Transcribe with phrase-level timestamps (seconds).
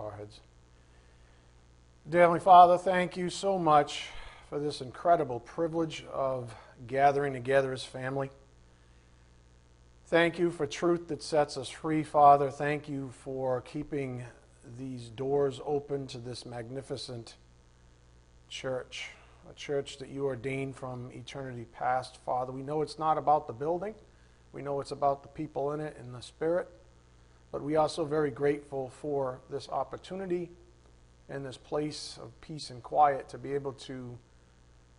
[0.00, 0.40] our heads.
[2.08, 4.06] Dear Heavenly Father, thank you so much
[4.48, 6.54] for this incredible privilege of
[6.86, 8.30] gathering together as family.
[10.06, 12.50] Thank you for truth that sets us free, Father.
[12.50, 14.24] Thank you for keeping
[14.78, 17.34] these doors open to this magnificent
[18.48, 19.10] church,
[19.50, 22.52] a church that you ordained from eternity past, Father.
[22.52, 23.94] We know it's not about the building,
[24.52, 26.68] we know it's about the people in it and the Spirit,
[27.52, 30.50] but we are also very grateful for this opportunity
[31.28, 34.16] and this place of peace and quiet to be able to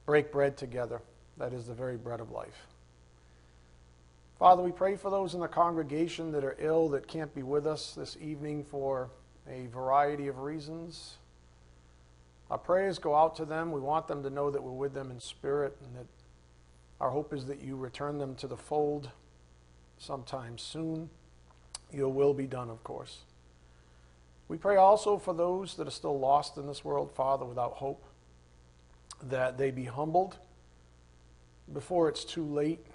[0.05, 1.01] break bread together.
[1.37, 2.67] That is the very bread of life.
[4.37, 7.67] Father, we pray for those in the congregation that are ill, that can't be with
[7.67, 9.09] us this evening for
[9.49, 11.17] a variety of reasons.
[12.49, 13.71] Our prayers go out to them.
[13.71, 16.07] We want them to know that we're with them in spirit and that
[16.99, 19.09] our hope is that you return them to the fold
[19.97, 21.09] sometime soon.
[21.91, 23.19] Your will be done, of course.
[24.47, 28.03] We pray also for those that are still lost in this world, Father, without hope,
[29.23, 30.37] that they be humbled
[31.71, 32.85] before it's too late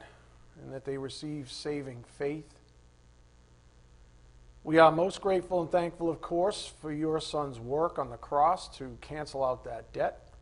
[0.62, 2.48] and that they receive saving faith.
[4.64, 8.74] We are most grateful and thankful, of course, for your son's work on the cross
[8.78, 10.32] to cancel out that debt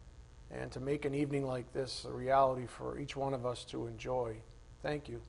[0.51, 3.87] and to make an evening like this a reality for each one of us to
[3.87, 4.37] enjoy.
[4.83, 5.21] Thank you.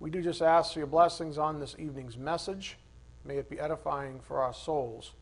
[0.00, 2.76] We do just ask for your blessings on this evening's message.
[3.24, 5.12] May it be edifying for our souls.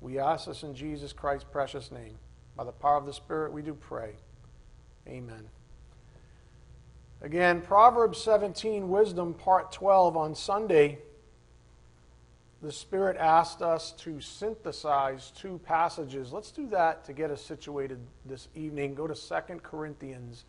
[0.00, 2.18] We ask this in Jesus Christ's precious name.
[2.56, 4.12] By the power of the Spirit, we do pray.
[5.08, 5.48] Amen.
[7.20, 10.98] Again, Proverbs 17, Wisdom, Part 12 on Sunday.
[12.62, 16.32] The Spirit asked us to synthesize two passages.
[16.32, 18.94] Let's do that to get us situated this evening.
[18.94, 20.44] Go to 2 Corinthians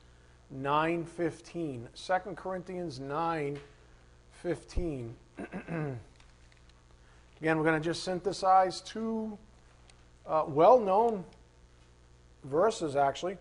[0.56, 1.88] 9:15.
[1.96, 5.14] 2 Corinthians 9:15.
[5.38, 6.00] Again,
[7.42, 9.38] we're going to just synthesize two
[10.26, 11.24] uh, well-known
[12.44, 13.38] verses, actually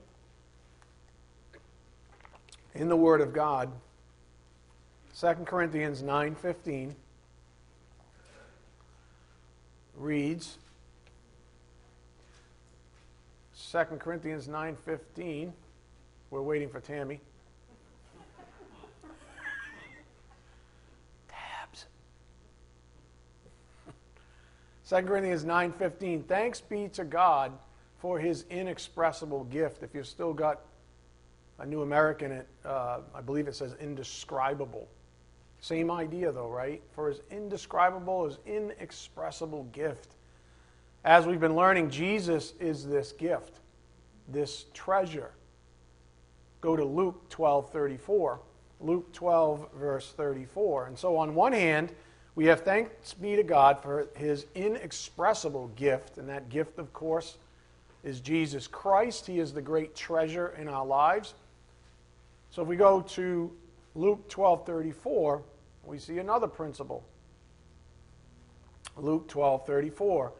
[2.74, 3.70] in the Word of God.
[5.18, 6.94] 2 Corinthians 9:15
[9.96, 10.58] reads
[13.70, 15.52] 2 Corinthians 9:15
[16.32, 17.20] We're waiting for Tammy.
[21.28, 21.84] Tabs.
[24.88, 27.52] 2 Corinthians 9:15 Thanks be to God
[27.98, 29.82] for his inexpressible gift.
[29.82, 30.62] If you've still got
[31.58, 34.88] a New American, it, uh, I believe it says indescribable.
[35.60, 36.82] Same idea, though, right?
[36.92, 40.14] For his indescribable, his inexpressible gift.
[41.04, 43.60] As we've been learning, Jesus is this gift,
[44.28, 45.32] this treasure.
[46.62, 48.40] Go to Luke 12 34.
[48.80, 50.86] Luke 12, verse 34.
[50.86, 51.92] And so, on one hand,
[52.34, 57.36] we have thanks be to God for his inexpressible gift, and that gift, of course,
[58.02, 59.26] is Jesus Christ.
[59.26, 61.34] He is the great treasure in our lives.
[62.50, 63.50] So if we go to
[63.94, 65.42] Luke 12:34,
[65.84, 67.04] we see another principle.
[68.96, 70.32] Luke 12:34.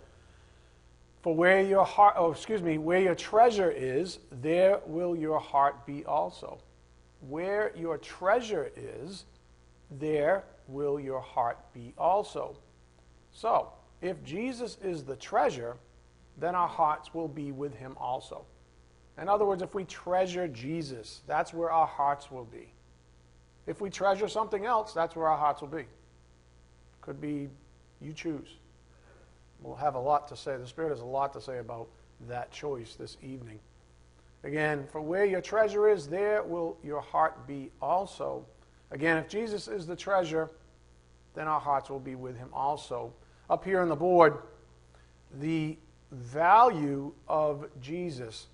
[1.22, 5.86] For where your heart, oh, excuse me, where your treasure is, there will your heart
[5.86, 6.58] be also.
[7.28, 9.24] Where your treasure is,
[9.90, 12.56] there will your heart be also.
[13.30, 13.68] So,
[14.00, 15.76] if Jesus is the treasure,
[16.38, 18.44] then our hearts will be with him also.
[19.16, 22.72] In other words, if we treasure Jesus, that's where our hearts will be.
[23.66, 25.84] If we treasure something else, that's where our hearts will be.
[27.00, 27.48] Could be
[28.00, 28.56] you choose.
[29.62, 30.56] We'll have a lot to say.
[30.56, 31.88] The Spirit has a lot to say about
[32.28, 33.58] that choice this evening.
[34.44, 38.44] Again, for where your treasure is, there will your heart be also.
[38.90, 40.50] Again, if Jesus is the treasure,
[41.34, 43.12] then our hearts will be with him also.
[43.48, 44.38] Up here on the board,
[45.40, 45.78] the
[46.10, 48.48] value of Jesus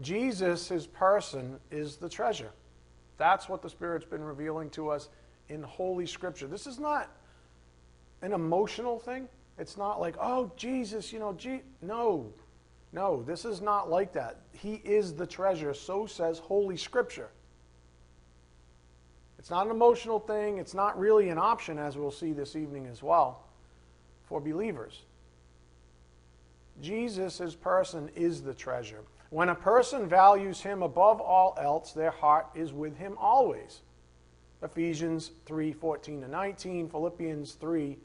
[0.00, 2.50] Jesus, his person, is the treasure.
[3.18, 5.10] That's what the Spirit's been revealing to us
[5.48, 6.46] in Holy Scripture.
[6.46, 7.10] This is not
[8.22, 9.28] an emotional thing.
[9.58, 11.36] It's not like, oh, Jesus, you know,
[11.80, 12.32] no.
[12.92, 14.40] No, this is not like that.
[14.52, 15.72] He is the treasure.
[15.72, 17.30] So says Holy Scripture.
[19.38, 20.58] It's not an emotional thing.
[20.58, 23.44] It's not really an option, as we'll see this evening as well,
[24.24, 25.02] for believers.
[26.80, 29.00] Jesus, person, is the treasure.
[29.30, 33.80] When a person values him above all else, their heart is with him always.
[34.62, 37.98] Ephesians 3 14 to 19, Philippians 3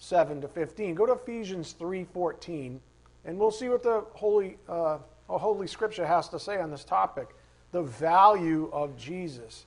[0.00, 0.94] 7 to 15.
[0.94, 2.80] Go to Ephesians 3:14,
[3.24, 4.98] and we'll see what the Holy, uh,
[5.28, 7.28] Holy Scripture has to say on this topic
[7.70, 9.66] the value of Jesus.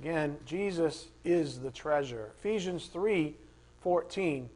[0.00, 2.30] Again, Jesus is the treasure.
[2.38, 3.34] Ephesians 3
[3.80, 4.48] 14.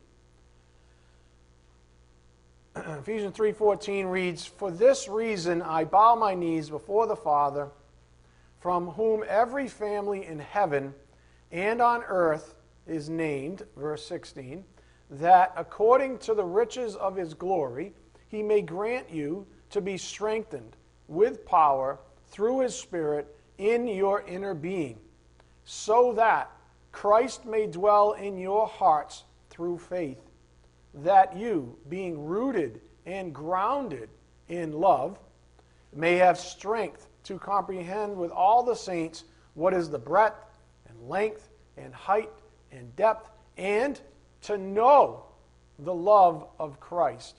[2.76, 7.70] Ephesians 3:14 reads, "For this reason I bow my knees before the Father,
[8.60, 10.94] from whom every family in heaven
[11.52, 12.54] and on earth
[12.86, 14.64] is named, verse 16,
[15.10, 17.92] that according to the riches of his glory
[18.28, 20.76] he may grant you to be strengthened
[21.08, 21.98] with power
[22.28, 24.98] through his Spirit in your inner being,
[25.64, 26.50] so that
[26.92, 30.20] Christ may dwell in your hearts through faith,
[30.94, 34.08] that you, being rooted and grounded
[34.48, 35.18] in love,
[35.92, 39.24] may have strength to comprehend with all the saints
[39.54, 40.49] what is the breadth
[41.06, 42.30] length and height
[42.72, 44.00] and depth, and
[44.42, 45.24] to know
[45.78, 47.36] the love of Christ.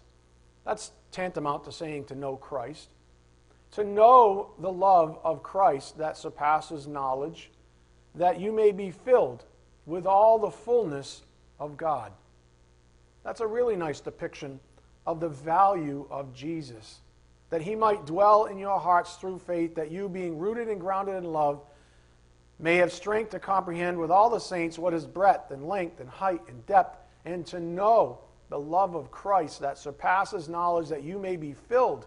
[0.66, 2.90] That's tantamount to saying to know Christ.
[3.72, 7.52] To know the love of Christ that surpasses knowledge,
[8.16, 9.46] that you may be filled
[9.86, 11.22] with all the fullness
[11.60, 12.12] of God.
[13.24, 14.60] That's a really nice depiction
[15.06, 17.00] of the value of Jesus.
[17.50, 21.16] That he might dwell in your hearts through faith, that you, being rooted and grounded
[21.16, 21.62] in love,
[22.62, 26.10] may have strength to comprehend with all the saints what is breadth and length and
[26.10, 28.19] height and depth, and to know
[28.50, 32.06] the love of Christ that surpasses knowledge, that you may be filled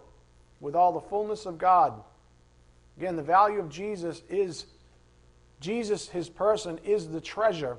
[0.61, 2.03] with all the fullness of God.
[2.97, 4.67] Again, the value of Jesus is
[5.61, 7.79] Jesus, his person, is the treasure.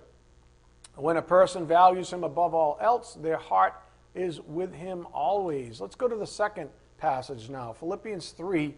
[0.96, 3.74] When a person values him above all else, their heart
[4.16, 5.80] is with him always.
[5.80, 8.74] Let's go to the second passage now Philippians 3,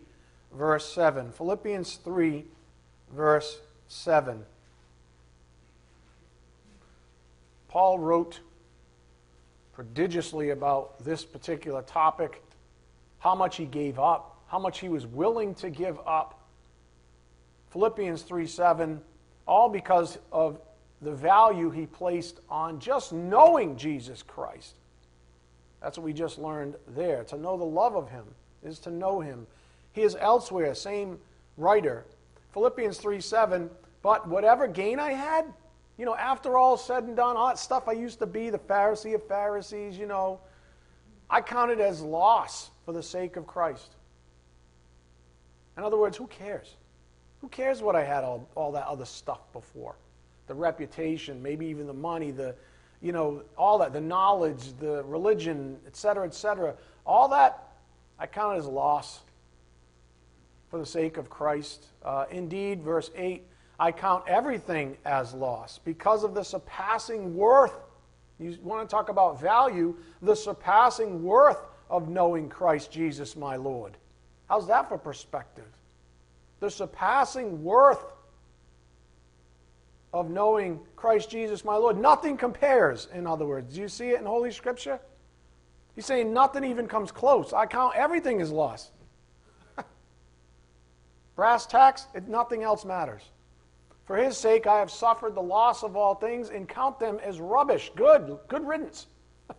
[0.53, 1.31] verse 7.
[1.31, 2.45] Philippians 3,
[3.13, 4.43] verse 7.
[7.67, 8.39] Paul wrote
[9.73, 12.41] prodigiously about this particular topic,
[13.19, 16.39] how much he gave up, how much he was willing to give up.
[17.69, 19.01] Philippians 3 7,
[19.45, 20.59] all because of
[21.01, 24.75] the value he placed on just knowing Jesus Christ.
[25.81, 27.23] That's what we just learned there.
[27.25, 28.25] To know the love of him
[28.63, 29.45] is to know him.
[29.93, 31.19] He is elsewhere, same
[31.55, 32.05] writer,
[32.57, 33.69] Philippians 3 7,
[34.01, 35.45] but whatever gain I had,
[35.95, 38.57] you know, after all said and done, all that stuff I used to be, the
[38.57, 40.39] Pharisee of Pharisees, you know,
[41.29, 43.93] I counted as loss for the sake of Christ.
[45.77, 46.77] In other words, who cares?
[47.41, 49.95] Who cares what I had all, all that other stuff before?
[50.47, 52.55] The reputation, maybe even the money, the,
[53.03, 56.73] you know, all that, the knowledge, the religion, etc., etc.
[57.05, 57.67] All that
[58.17, 59.19] I counted as loss
[60.69, 61.87] for the sake of Christ.
[62.03, 63.43] Uh, indeed, verse 8,
[63.79, 67.75] I count everything as loss because of the surpassing worth.
[68.39, 71.59] You want to talk about value, the surpassing worth
[71.89, 73.97] of knowing Christ Jesus my Lord.
[74.49, 75.67] How's that for perspective?
[76.59, 78.13] The surpassing worth
[80.13, 81.97] of knowing Christ Jesus my Lord.
[81.97, 83.75] Nothing compares, in other words.
[83.75, 84.99] Do you see it in Holy Scripture?
[85.95, 87.53] He's saying nothing even comes close.
[87.53, 88.91] I count everything as lost.
[91.37, 93.21] Brass tacks, it, nothing else matters.
[94.05, 97.39] For his sake I have suffered the loss of all things and count them as
[97.39, 97.91] rubbish.
[97.95, 99.05] Good, good riddance.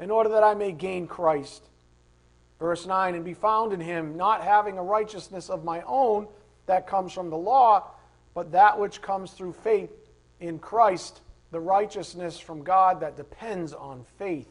[0.00, 1.62] in order that I may gain Christ.
[2.58, 6.26] Verse 9, and be found in him, not having a righteousness of my own
[6.66, 7.84] that comes from the law,
[8.34, 9.90] but that which comes through faith
[10.40, 11.20] in Christ,
[11.52, 14.48] the righteousness from God that depends on faith,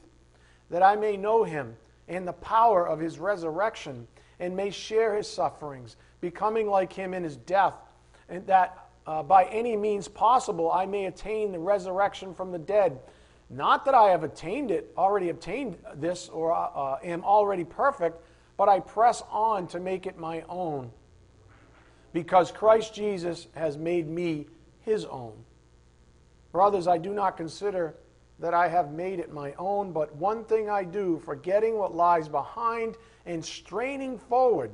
[0.70, 1.76] that I may know him
[2.08, 4.08] and the power of his resurrection,
[4.40, 7.76] and may share his sufferings, becoming like him in his death,
[8.30, 13.00] and that uh, by any means possible I may attain the resurrection from the dead.
[13.50, 18.20] Not that I have attained it, already obtained this, or uh, uh am already perfect,
[18.58, 20.92] but I press on to make it my own
[22.16, 24.48] because Christ Jesus has made me
[24.80, 25.34] his own.
[26.54, 27.96] Brothers, I do not consider
[28.40, 32.30] that I have made it my own, but one thing I do, forgetting what lies
[32.30, 32.96] behind
[33.26, 34.72] and straining forward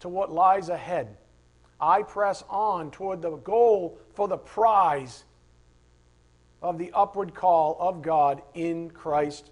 [0.00, 1.16] to what lies ahead.
[1.80, 5.24] I press on toward the goal for the prize
[6.62, 9.50] of the upward call of God in Christ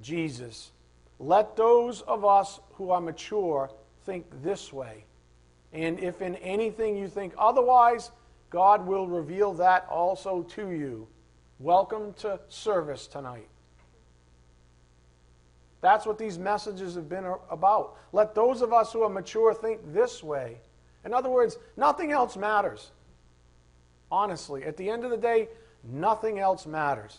[0.00, 0.72] Jesus.
[1.18, 3.70] Let those of us who are mature
[4.04, 5.04] think this way.
[5.72, 8.10] And if in anything you think otherwise,
[8.50, 11.08] God will reveal that also to you.
[11.58, 13.48] Welcome to service tonight.
[15.80, 17.96] That's what these messages have been about.
[18.12, 20.58] Let those of us who are mature think this way.
[21.04, 22.90] In other words, nothing else matters.
[24.10, 25.48] Honestly, at the end of the day,
[25.84, 27.18] nothing else matters.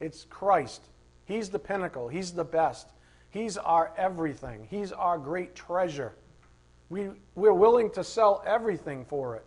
[0.00, 0.82] It's Christ.
[1.24, 2.88] He's the pinnacle, He's the best.
[3.30, 6.12] He's our everything, He's our great treasure.
[6.90, 9.46] We, we're willing to sell everything for it.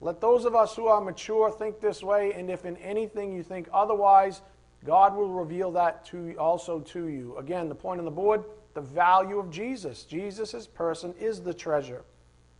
[0.00, 3.42] Let those of us who are mature think this way, and if in anything you
[3.42, 4.40] think otherwise,
[4.84, 7.36] God will reveal that to also to you.
[7.36, 8.44] Again, the point on the board,
[8.74, 10.04] the value of Jesus.
[10.04, 12.02] Jesus' person is the treasure.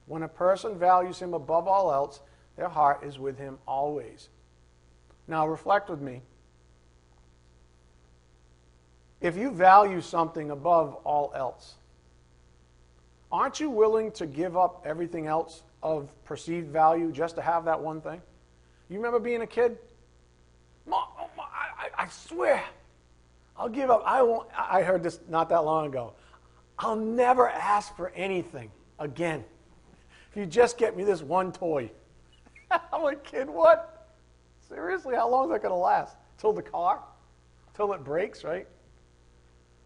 [0.06, 2.20] When a person values him above all else,
[2.56, 4.28] their heart is with him always.
[5.28, 6.22] Now reflect with me.
[9.20, 11.74] If you value something above all else,
[13.30, 17.80] aren't you willing to give up everything else of perceived value just to have that
[17.80, 18.20] one thing?
[18.88, 19.78] You remember being a kid?
[20.86, 21.04] Mom,
[22.00, 22.64] I, swear,
[23.58, 24.02] I'll give up.
[24.06, 24.48] I won't.
[24.56, 26.14] I heard this not that long ago.
[26.78, 29.44] I'll never ask for anything again.
[30.30, 31.90] If you just get me this one toy.
[32.70, 34.16] I'm like, kid, what?
[34.66, 36.16] Seriously, how long is that going to last?
[36.38, 37.00] Till the car?
[37.74, 38.66] Till it breaks, right?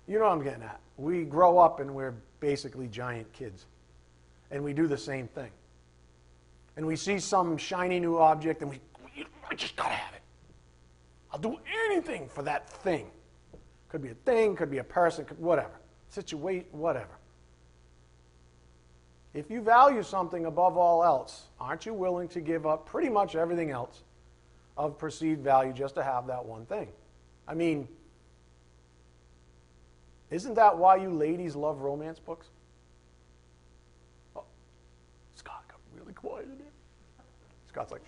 [0.06, 0.80] You know what I'm getting at.
[0.96, 3.66] We grow up and we're basically giant kids.
[4.52, 5.50] And we do the same thing.
[6.76, 8.78] And we see some shiny new object and we,
[9.50, 10.13] I just got to have it.
[11.34, 13.10] I'll do anything for that thing.
[13.88, 15.80] Could be a thing, could be a person, could, whatever.
[16.08, 17.18] Situate, whatever.
[19.34, 23.34] If you value something above all else, aren't you willing to give up pretty much
[23.34, 24.04] everything else
[24.76, 26.86] of perceived value just to have that one thing?
[27.48, 27.88] I mean,
[30.30, 32.46] isn't that why you ladies love romance books?
[34.36, 34.44] Oh,
[35.34, 36.72] Scott got really quiet in here.
[37.66, 38.04] Scott's like,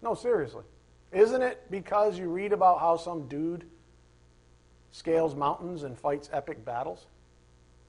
[0.00, 0.64] no, seriously.
[1.12, 3.64] Isn't it because you read about how some dude
[4.90, 7.06] scales mountains and fights epic battles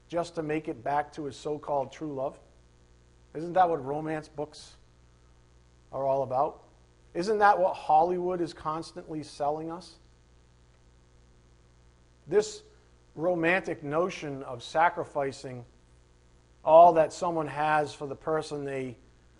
[0.08, 2.38] just to make it back to his so called true love?
[3.34, 4.76] Isn't that what romance books
[5.92, 6.62] are all about?
[7.14, 9.96] Isn't that what Hollywood is constantly selling us?
[12.26, 12.62] This
[13.16, 15.64] romantic notion of sacrificing
[16.64, 18.96] all that someone has for the person they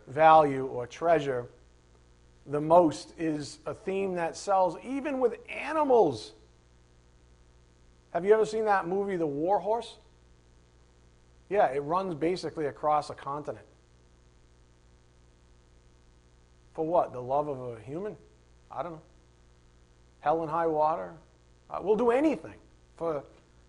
[0.09, 1.49] value or treasure
[2.51, 6.33] the most is a theme that sells even with animals.
[8.13, 9.97] Have you ever seen that movie, The War Horse?
[11.49, 13.65] Yeah, it runs basically across a continent.
[16.75, 17.13] For what?
[17.13, 18.17] The love of a human?
[18.71, 19.03] I don't know.
[20.21, 21.13] Hell and high water?
[21.71, 22.55] Uh, we'll do anything
[22.97, 23.23] for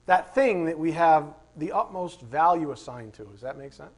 [0.08, 3.26] that thing that we have the utmost value assigned to.
[3.26, 3.92] Does that make sense?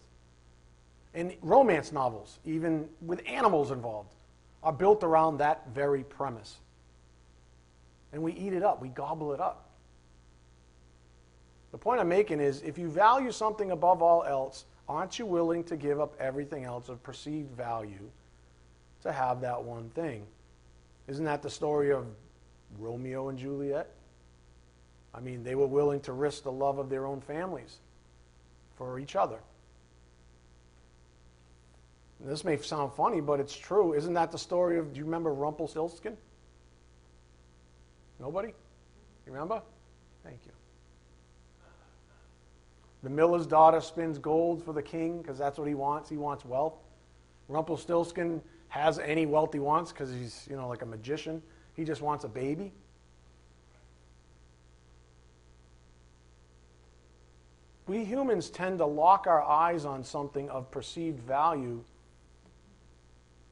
[1.14, 4.14] In romance novels, even with animals involved,
[4.64, 6.58] are built around that very premise.
[8.12, 9.70] And we eat it up, we gobble it up.
[11.72, 15.64] The point I'm making is if you value something above all else, aren't you willing
[15.66, 18.10] to give up everything else of perceived value
[19.02, 20.26] to have that one thing?
[21.08, 22.06] Isn't that the story of
[22.80, 23.90] Romeo and Juliet?
[25.14, 27.78] I mean, they were willing to risk the love of their own families
[28.76, 29.40] for each other.
[32.24, 33.94] This may sound funny, but it's true.
[33.94, 36.16] Isn't that the story of, do you remember Rumpelstiltskin?
[38.20, 38.54] Nobody?
[39.26, 39.62] You remember?
[40.24, 40.52] Thank you.
[43.04, 46.10] The miller's daughter spins gold for the king because that's what he wants.
[46.10, 46.76] He wants wealth.
[47.50, 51.42] Rumpelstiltskin has any wealth he wants because he's, you know, like a magician.
[51.74, 52.72] He just wants a baby.
[57.86, 61.84] We humans tend to lock our eyes on something of perceived value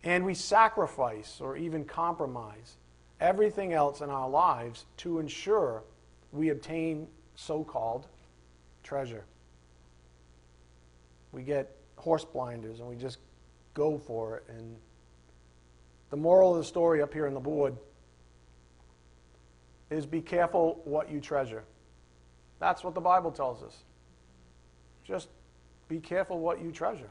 [0.03, 2.77] and we sacrifice or even compromise
[3.19, 5.83] everything else in our lives to ensure
[6.31, 8.07] we obtain so called
[8.83, 9.25] treasure.
[11.31, 13.19] We get horse blinders and we just
[13.73, 14.43] go for it.
[14.49, 14.75] And
[16.09, 17.75] the moral of the story up here on the board
[19.91, 21.63] is be careful what you treasure.
[22.59, 23.83] That's what the Bible tells us.
[25.03, 25.29] Just
[25.87, 27.09] be careful what you treasure.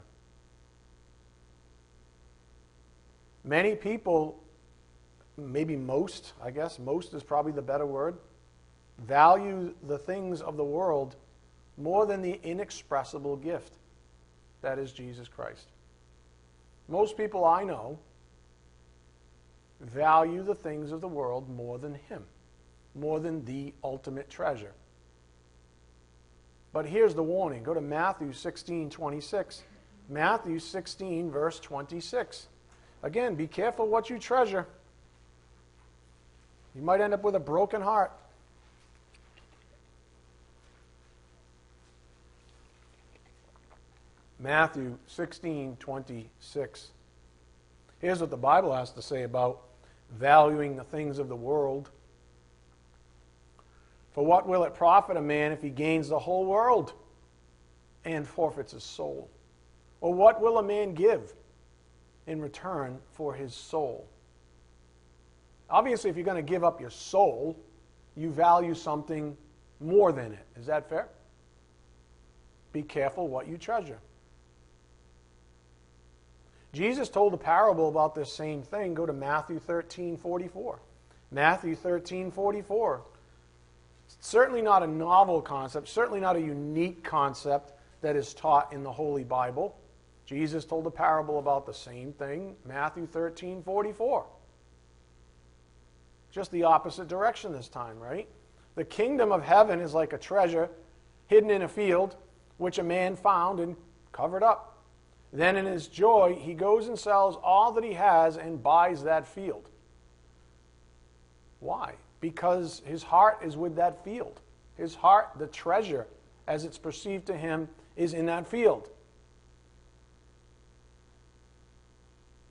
[3.43, 4.43] Many people,
[5.37, 8.17] maybe most, I guess, most is probably the better word,
[8.99, 11.15] value the things of the world
[11.77, 13.73] more than the inexpressible gift
[14.61, 15.67] that is Jesus Christ.
[16.87, 17.99] Most people I know
[19.79, 22.23] value the things of the world more than Him,
[22.93, 24.73] more than the ultimate treasure.
[26.73, 29.63] But here's the warning go to Matthew 16 26.
[30.09, 32.47] Matthew 16, verse 26.
[33.03, 34.67] Again, be careful what you treasure.
[36.75, 38.11] You might end up with a broken heart.
[44.39, 46.89] Matthew 16, 26.
[47.99, 49.61] Here's what the Bible has to say about
[50.11, 51.89] valuing the things of the world.
[54.13, 56.93] For what will it profit a man if he gains the whole world
[58.03, 59.29] and forfeits his soul?
[60.01, 61.33] Or what will a man give
[62.27, 64.07] in return for his soul.
[65.69, 67.57] Obviously, if you're going to give up your soul,
[68.15, 69.35] you value something
[69.79, 70.45] more than it.
[70.59, 71.07] Is that fair?
[72.73, 73.99] Be careful what you treasure.
[76.73, 78.93] Jesus told a parable about this same thing.
[78.93, 80.79] Go to Matthew 13 44.
[81.31, 83.01] Matthew 13 44.
[84.19, 88.91] Certainly not a novel concept, certainly not a unique concept that is taught in the
[88.91, 89.77] Holy Bible.
[90.31, 94.25] Jesus told a parable about the same thing, Matthew 13 44.
[96.31, 98.29] Just the opposite direction this time, right?
[98.75, 100.69] The kingdom of heaven is like a treasure
[101.27, 102.15] hidden in a field,
[102.59, 103.75] which a man found and
[104.13, 104.77] covered up.
[105.33, 109.27] Then, in his joy, he goes and sells all that he has and buys that
[109.27, 109.67] field.
[111.59, 111.95] Why?
[112.21, 114.39] Because his heart is with that field.
[114.77, 116.07] His heart, the treasure,
[116.47, 118.91] as it's perceived to him, is in that field.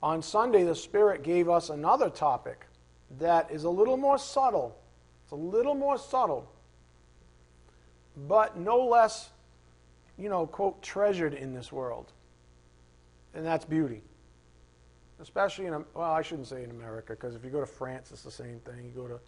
[0.03, 2.65] On Sunday, the Spirit gave us another topic
[3.19, 4.77] that is a little more subtle.
[5.23, 6.51] It's a little more subtle,
[8.27, 9.29] but no less,
[10.17, 12.11] you know, quote, treasured in this world
[13.33, 14.01] and that's beauty.
[15.19, 18.23] Especially in, well, I shouldn't say in America, because if you go to France, it's
[18.23, 18.85] the same thing.
[18.85, 19.19] You go to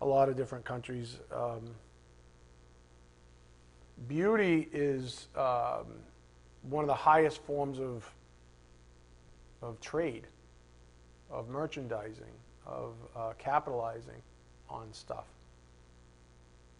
[0.00, 1.18] a lot of different countries.
[1.32, 1.70] Um,
[4.08, 5.86] beauty is um,
[6.62, 8.12] one of the highest forms of,
[9.62, 10.26] of trade,
[11.30, 12.24] of merchandising,
[12.66, 14.20] of uh, capitalizing
[14.68, 15.24] on stuff.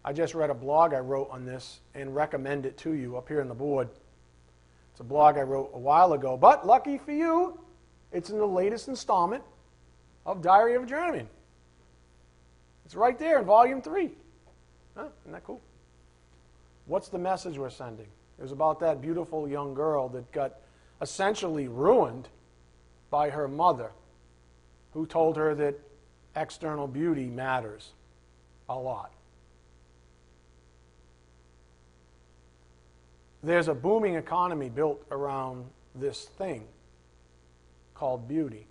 [0.05, 3.29] I just read a blog I wrote on this and recommend it to you up
[3.29, 3.89] here on the board.
[4.91, 7.59] It's a blog I wrote a while ago, but lucky for you,
[8.11, 9.45] it's in the latest installment
[10.27, 11.29] of Diary of a Journeyman.
[12.85, 14.11] It's right there in volume three.
[14.97, 15.07] Huh?
[15.23, 15.61] Isn't that cool?
[16.87, 18.09] What's the message we're sending?
[18.39, 20.57] It was about that beautiful young girl that got
[21.01, 22.29] essentially ruined
[23.13, 23.93] by her mother,
[24.95, 25.79] who told her that
[26.35, 27.93] external beauty matters
[28.71, 29.13] a lot.
[33.43, 36.65] There's a booming economy built around this thing
[37.95, 38.67] called beauty.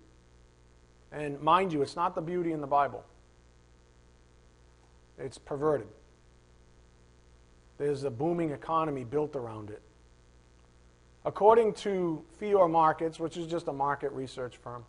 [1.12, 3.04] And mind you, it's not the beauty in the Bible,
[5.18, 5.88] it's perverted.
[7.78, 9.82] There's a booming economy built around it.
[11.24, 14.84] According to Fior Markets, which is just a market research firm,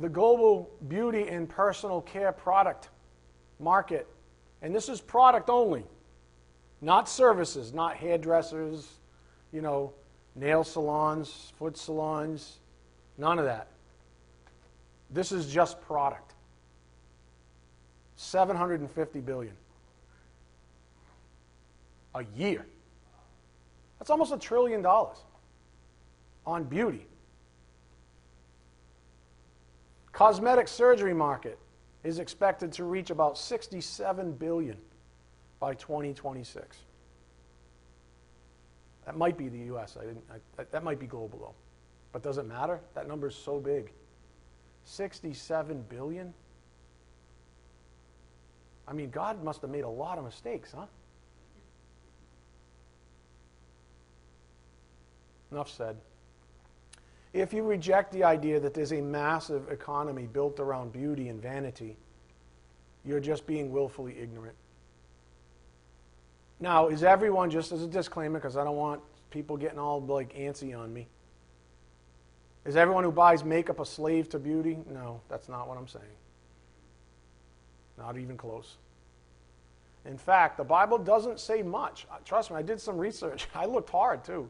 [0.00, 2.90] the global beauty and personal care product
[3.58, 4.06] market,
[4.60, 5.84] and this is product only,
[6.82, 8.86] not services, not hairdressers,
[9.52, 9.92] you know,
[10.34, 12.58] nail salons, foot salons,
[13.16, 13.68] none of that.
[15.10, 16.34] This is just product.
[18.16, 19.54] 750 billion
[22.14, 22.66] a year.
[23.98, 25.18] That's almost a trillion dollars
[26.46, 27.06] on beauty.
[30.12, 31.58] Cosmetic surgery market
[32.04, 34.78] is expected to reach about 67 billion
[35.60, 36.78] by 2026.
[39.04, 39.96] That might be the U.S.
[40.00, 40.24] I didn't.
[40.30, 41.54] I, that might be global though,
[42.12, 42.80] but does it matter?
[42.94, 43.92] That number is so big.
[44.84, 46.32] 67 billion.
[48.88, 50.86] I mean, God must have made a lot of mistakes, huh?
[55.52, 55.96] Enough said.
[57.32, 61.96] If you reject the idea that there's a massive economy built around beauty and vanity,
[63.04, 64.56] you're just being willfully ignorant.
[66.58, 70.34] Now, is everyone, just as a disclaimer, because I don't want people getting all like
[70.34, 71.06] antsy on me,
[72.64, 74.78] is everyone who buys makeup a slave to beauty?
[74.90, 76.04] No, that's not what I'm saying.
[77.96, 78.76] Not even close.
[80.04, 82.06] In fact, the Bible doesn't say much.
[82.24, 83.46] Trust me, I did some research.
[83.54, 84.48] I looked hard too.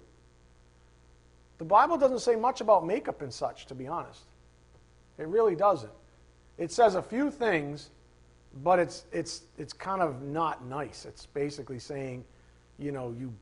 [1.58, 4.22] The Bible doesn't say much about makeup and such, to be honest.
[5.18, 5.92] It really doesn't.
[6.58, 7.90] It says a few things
[8.62, 11.04] but it's it's it's kind of not nice.
[11.04, 12.24] It's basically saying,
[12.78, 13.32] you know, you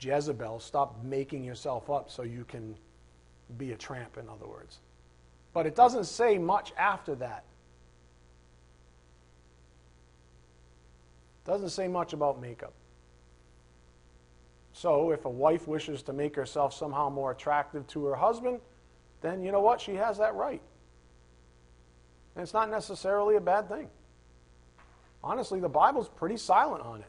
[0.00, 2.74] Jezebel, stop making yourself up so you can
[3.56, 4.18] be a tramp.
[4.18, 4.78] In other words,
[5.52, 7.44] but it doesn't say much after that.
[11.44, 12.72] Doesn't say much about makeup.
[14.74, 18.60] So, if a wife wishes to make herself somehow more attractive to her husband,
[19.22, 19.80] then you know what?
[19.80, 20.60] She has that right.
[22.34, 23.88] And it's not necessarily a bad thing
[25.24, 27.08] honestly, the Bible's pretty silent on it.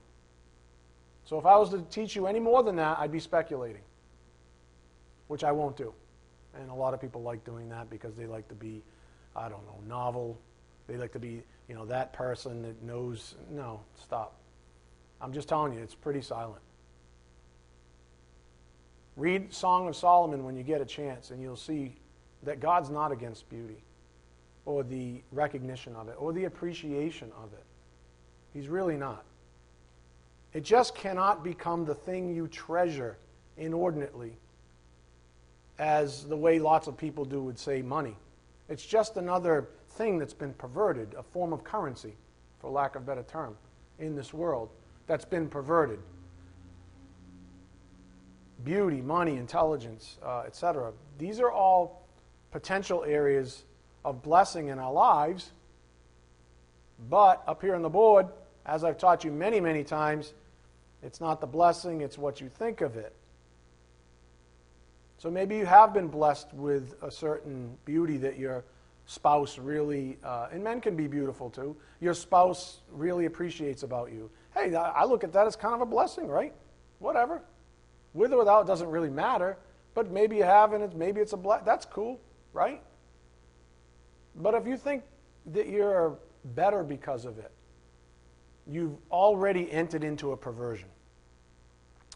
[1.26, 3.82] So if I was to teach you any more than that, I'd be speculating,
[5.28, 5.94] which I won't do.
[6.58, 8.82] And a lot of people like doing that because they like to be,
[9.36, 10.40] I don't know, novel.
[10.88, 13.36] They like to be, you know, that person that knows.
[13.52, 14.36] No, stop.
[15.20, 16.62] I'm just telling you, it's pretty silent.
[19.16, 21.96] Read Song of Solomon when you get a chance, and you'll see
[22.44, 23.84] that God's not against beauty
[24.66, 27.64] or the recognition of it or the appreciation of it.
[28.54, 29.24] He's really not.
[30.54, 33.18] It just cannot become the thing you treasure
[33.58, 34.38] inordinately,
[35.78, 38.16] as the way lots of people do would say money.
[38.70, 42.16] It's just another thing that's been perverted, a form of currency,
[42.60, 43.56] for lack of a better term,
[44.00, 44.70] in this world
[45.08, 46.00] that's been perverted.
[48.66, 50.92] Beauty, money, intelligence, uh, etc.
[51.18, 52.06] These are all
[52.52, 53.64] potential areas
[54.04, 55.52] of blessing in our lives.
[57.10, 58.28] But up here on the board,
[58.66, 60.34] as I've taught you many, many times,
[61.04, 63.16] it's not the blessing, it's what you think of it.
[65.18, 68.64] So maybe you have been blessed with a certain beauty that your
[69.06, 74.30] spouse really, uh, and men can be beautiful too, your spouse really appreciates about you.
[74.54, 76.54] Hey, I look at that as kind of a blessing, right?
[77.00, 77.42] Whatever.
[78.16, 79.58] With or without doesn't really matter,
[79.94, 81.66] but maybe you have and it's, maybe it's a blessing.
[81.66, 82.20] That's cool,
[82.54, 82.82] right?
[84.38, 85.04] But if you think
[85.48, 86.18] that you're
[86.56, 87.52] better because of it,
[88.66, 90.88] you've already entered into a perversion.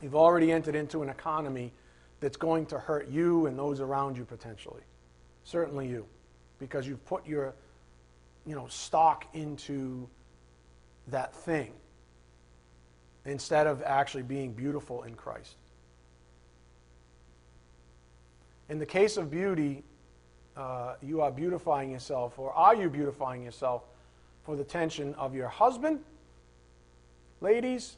[0.01, 1.73] You've already entered into an economy
[2.21, 4.81] that's going to hurt you and those around you potentially.
[5.43, 6.05] Certainly you,
[6.59, 7.53] because you've put your
[8.45, 10.07] you know, stock into
[11.09, 11.73] that thing
[13.25, 15.55] instead of actually being beautiful in Christ.
[18.69, 19.83] In the case of beauty,
[20.55, 23.83] uh, you are beautifying yourself, or are you beautifying yourself
[24.43, 25.99] for the attention of your husband,
[27.41, 27.97] ladies,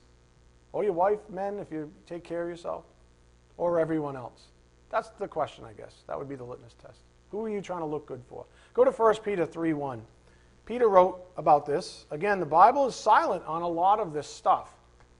[0.71, 2.85] or your wife, men, if you take care of yourself,
[3.57, 4.47] or everyone else?
[4.89, 6.03] That's the question, I guess.
[6.07, 6.99] That would be the litmus test.
[7.31, 8.45] Who are you trying to look good for?
[8.73, 10.01] Go to 1 Peter 3 1.
[10.65, 12.05] Peter wrote about this.
[12.11, 14.69] Again, the Bible is silent on a lot of this stuff,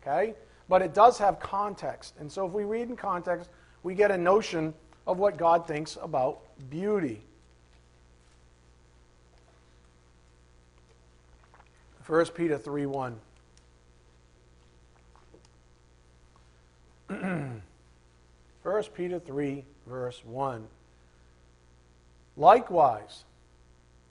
[0.02, 0.34] okay?
[0.70, 2.14] But it does have context.
[2.20, 3.50] And so if we read in context,
[3.84, 4.74] we get a notion
[5.06, 7.22] of what God thinks about beauty.
[12.02, 13.20] First Peter 3 1.
[18.64, 20.68] 1 Peter 3, verse 1.
[22.38, 23.24] Likewise,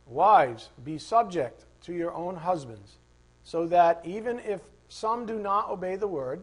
[0.07, 2.96] wives, be subject to your own husbands,
[3.44, 6.42] so that even if some do not obey the word,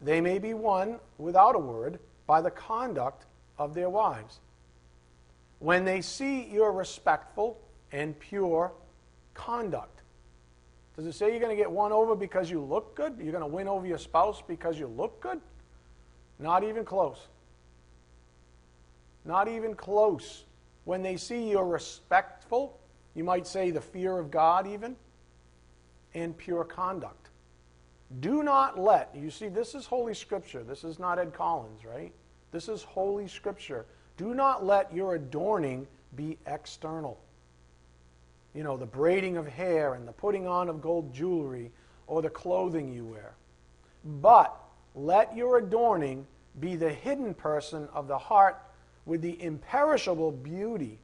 [0.00, 3.25] they may be won without a word by the conduct
[3.58, 4.40] of their wives.
[5.58, 7.58] When they see your respectful
[7.92, 8.72] and pure
[9.34, 10.02] conduct,
[10.96, 13.16] does it say you're going to get won over because you look good?
[13.18, 15.40] You're going to win over your spouse because you look good?
[16.38, 17.28] Not even close.
[19.24, 20.44] Not even close.
[20.84, 22.78] When they see you're respectful,
[23.14, 24.96] you might say the fear of God, even,
[26.14, 27.28] and pure conduct.
[28.20, 30.62] Do not let, you see, this is Holy Scripture.
[30.62, 32.12] This is not Ed Collins, right?
[32.56, 33.84] This is Holy Scripture.
[34.16, 37.20] Do not let your adorning be external
[38.56, 41.70] you know, the braiding of hair and the putting on of gold jewelry
[42.06, 43.34] or the clothing you wear.
[44.22, 44.58] But
[44.94, 46.26] let your adorning
[46.58, 48.58] be the hidden person of the heart
[49.04, 50.98] with the imperishable beauty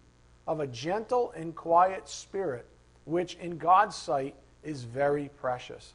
[0.47, 2.67] of a gentle and quiet spirit,
[3.05, 4.35] which in God's sight
[4.65, 5.93] is very precious.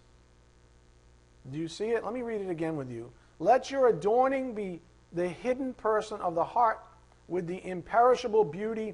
[1.52, 2.04] Do you see it?
[2.04, 3.12] Let me read it again with you.
[3.40, 4.80] Let your adorning be
[5.14, 6.80] the hidden person of the heart
[7.28, 8.94] with the imperishable beauty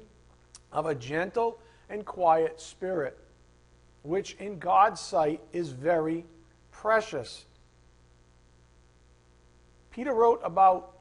[0.72, 3.18] of a gentle and quiet spirit,
[4.02, 6.24] which in God's sight is very
[6.70, 7.44] precious.
[9.90, 10.98] Peter wrote about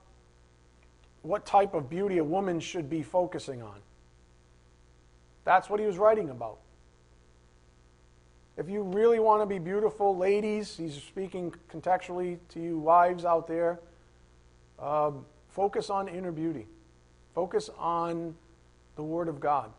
[1.23, 3.79] what type of beauty a woman should be focusing on.
[5.45, 6.59] That's what he was writing about.
[8.55, 13.47] If you really want to be beautiful, ladies, he's speaking contextually to you wives out
[13.47, 13.79] there,
[14.83, 16.67] um, focus on inner beauty.
[17.33, 18.35] Focus on
[18.95, 19.71] the Word of God.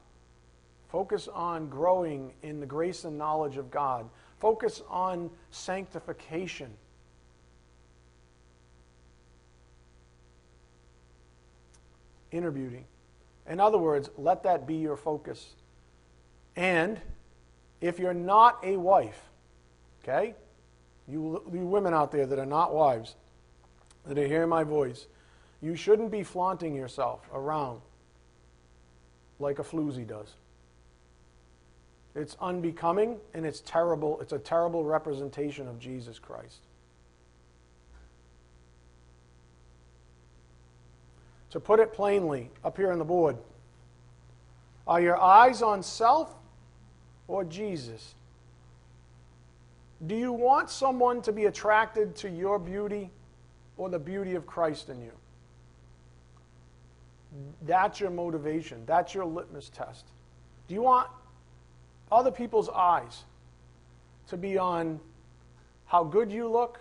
[0.88, 4.08] Focus on growing in the grace and knowledge of God.
[4.40, 6.70] Focus on sanctification.
[12.30, 12.86] Inner beauty.
[13.48, 15.54] In other words, let that be your focus.
[16.56, 17.00] And
[17.80, 19.20] if you're not a wife,
[20.02, 20.34] okay,
[21.06, 23.16] you, you women out there that are not wives,
[24.06, 25.06] are hearing my voice,
[25.62, 27.80] you shouldn't be flaunting yourself around
[29.38, 30.34] like a floozy does.
[32.14, 34.20] It's unbecoming and it's terrible.
[34.20, 36.60] It's a terrible representation of Jesus Christ.
[41.50, 43.36] To put it plainly, up here on the board,
[44.86, 46.34] are your eyes on self
[47.26, 48.14] or Jesus?
[50.06, 53.10] Do you want someone to be attracted to your beauty
[53.76, 55.12] or the beauty of Christ in you?
[57.62, 58.84] That's your motivation.
[58.86, 60.04] That's your litmus test.
[60.68, 61.08] Do you want
[62.10, 63.24] other people's eyes
[64.28, 65.00] to be on
[65.86, 66.80] how good you look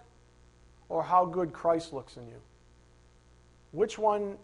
[0.90, 2.42] or how good Christ looks in you?
[3.72, 4.38] Which one,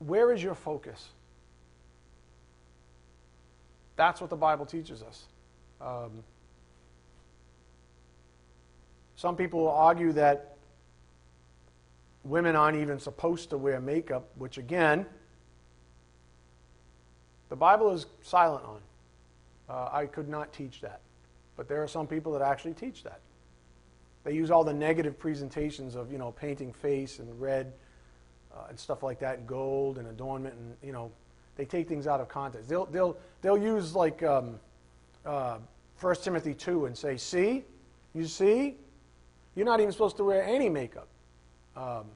[0.00, 1.10] where is your focus?
[3.96, 5.24] That's what the Bible teaches us.
[5.80, 6.24] Um,
[9.16, 10.47] some people will argue that
[12.24, 15.06] women aren't even supposed to wear makeup, which again,
[17.48, 18.80] the Bible is silent on.
[19.68, 21.00] Uh, I could not teach that.
[21.56, 23.20] But there are some people that actually teach that.
[24.24, 27.72] They use all the negative presentations of, you know, painting face and red
[28.54, 31.10] uh, and stuff like that, and gold and adornment, and, you know,
[31.56, 32.68] they take things out of context.
[32.68, 34.60] They'll, they'll, they'll use, like, um,
[35.24, 35.58] uh,
[36.00, 37.64] 1 Timothy 2 and say, see,
[38.14, 38.76] you see,
[39.54, 41.07] you're not even supposed to wear any makeup.
[41.78, 42.06] Um,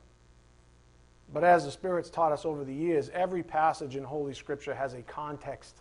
[1.33, 4.95] but as the Spirit's taught us over the years, every passage in Holy Scripture has
[4.95, 5.77] a context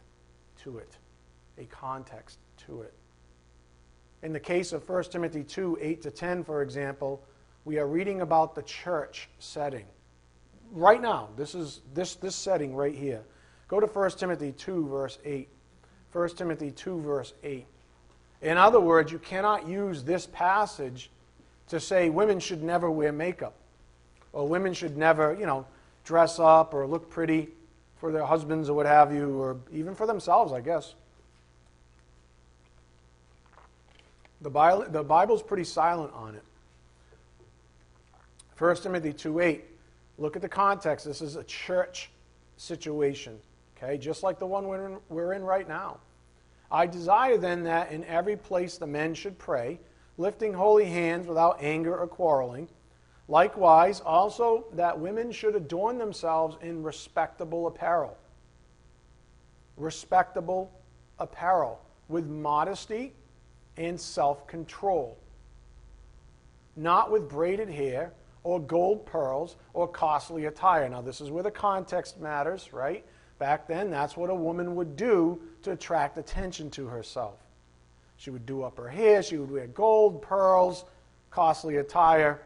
[0.64, 0.98] to it.
[1.58, 2.94] A context to it.
[4.22, 7.24] In the case of 1 Timothy 2 8 to 10, for example,
[7.66, 9.86] we are reading about the church setting.
[10.72, 13.24] Right now, this is this, this setting right here.
[13.68, 15.50] Go to 1 Timothy 2, verse 8.
[16.12, 17.66] 1 Timothy 2, verse 8.
[18.42, 21.10] In other words, you cannot use this passage
[21.68, 23.56] to say women should never wear makeup
[24.34, 25.66] or women should never, you know,
[26.04, 27.50] dress up or look pretty
[27.98, 30.96] for their husbands or what have you, or even for themselves, I guess.
[34.42, 36.44] The, Bible, the Bible's pretty silent on it.
[38.58, 39.66] 1 Timothy 2 8.
[40.18, 41.06] Look at the context.
[41.06, 42.10] This is a church
[42.58, 43.40] situation,
[43.76, 45.98] okay, just like the one we're in, we're in right now.
[46.72, 49.80] I desire then that in every place the men should pray,
[50.18, 52.68] lifting holy hands without anger or quarreling
[53.32, 58.18] Likewise, also that women should adorn themselves in respectable apparel.
[59.78, 60.70] Respectable
[61.18, 63.14] apparel with modesty
[63.78, 65.18] and self control.
[66.76, 68.12] Not with braided hair
[68.44, 70.90] or gold pearls or costly attire.
[70.90, 73.06] Now, this is where the context matters, right?
[73.40, 77.40] Back then, that's what a woman would do to attract attention to herself.
[78.18, 80.84] She would do up her hair, she would wear gold, pearls,
[81.30, 82.42] costly attire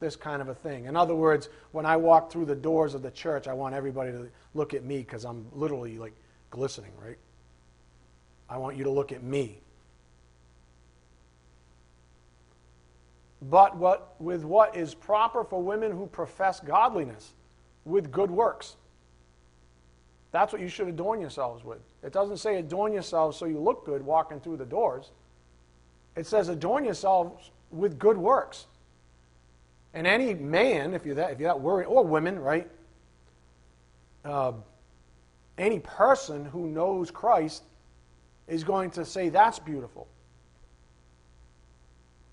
[0.00, 0.84] this kind of a thing.
[0.84, 4.12] In other words, when I walk through the doors of the church, I want everybody
[4.12, 6.14] to look at me because I'm literally like
[6.50, 7.18] glistening, right?
[8.48, 9.60] I want you to look at me.
[13.42, 17.34] But what, with what is proper for women who profess godliness,
[17.88, 18.76] with good works.
[20.30, 21.80] That's what you should adorn yourselves with.
[22.02, 25.10] It doesn't say adorn yourselves so you look good walking through the doors.
[26.14, 28.66] It says adorn yourselves with good works.
[29.98, 32.70] And any man, if you're that, if you're that worried, or women, right?
[34.24, 34.52] Uh,
[35.58, 37.64] any person who knows Christ
[38.46, 40.06] is going to say that's beautiful.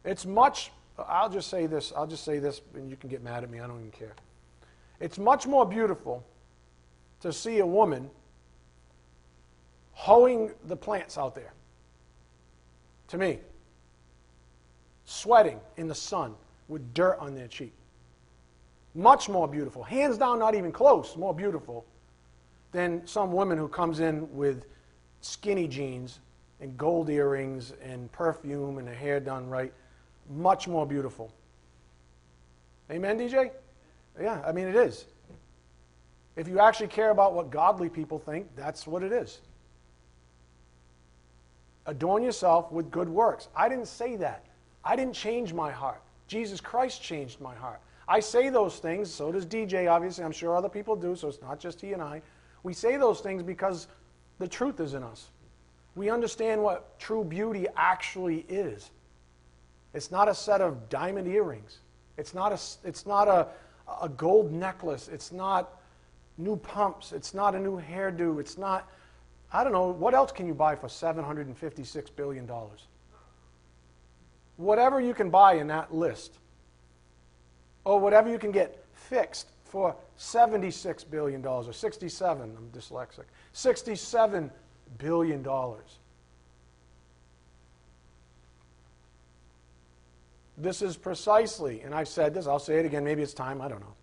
[0.04, 0.74] It's much,
[1.08, 3.60] I'll just say this, I'll just say this, and you can get mad at me,
[3.60, 4.14] I don't even care.
[5.00, 6.24] It's much more beautiful
[7.22, 8.12] to see a woman
[9.94, 11.54] hoeing the plants out there.
[13.08, 13.40] To me,
[15.06, 16.36] sweating in the sun,
[16.68, 17.74] with dirt on their cheek.
[18.94, 19.84] Much more beautiful.
[19.84, 21.86] Hands down, not even close, more beautiful
[22.72, 24.66] than some woman who comes in with
[25.22, 26.20] skinny jeans
[26.62, 29.74] and gold earrings and perfume and her hair done right.
[30.30, 31.32] Much more beautiful.
[32.90, 33.52] Amen, DJ?
[34.20, 35.06] Yeah, I mean, it is.
[36.36, 39.40] If you actually care about what godly people think, that's what it is.
[41.86, 43.48] Adorn yourself with good works.
[43.56, 44.46] I didn't say that.
[44.84, 46.02] I didn't change my heart.
[46.28, 47.82] Jesus Christ changed my heart.
[48.08, 50.24] I say those things, so does DJ, obviously.
[50.24, 52.22] I'm sure other people do, so it's not just he and I.
[52.64, 53.88] We say those things because
[54.40, 55.30] the truth is in us.
[55.96, 58.92] We understand what true beauty actually is.
[59.94, 61.80] It's not a set of diamond earrings,
[62.18, 63.48] it's not a, it's not a,
[64.02, 65.80] a gold necklace, it's not
[66.38, 68.90] new pumps, it's not a new hairdo, it's not,
[69.54, 72.50] I don't know, what else can you buy for $756 billion?
[74.58, 76.38] Whatever you can buy in that list,
[77.84, 84.50] or whatever you can get fixed for $76 billion, or 67, I'm dyslexic, $67
[84.98, 85.46] billion.
[90.58, 93.68] This is precisely, and I've said this, I'll say it again, maybe it's time, I
[93.68, 93.94] don't know.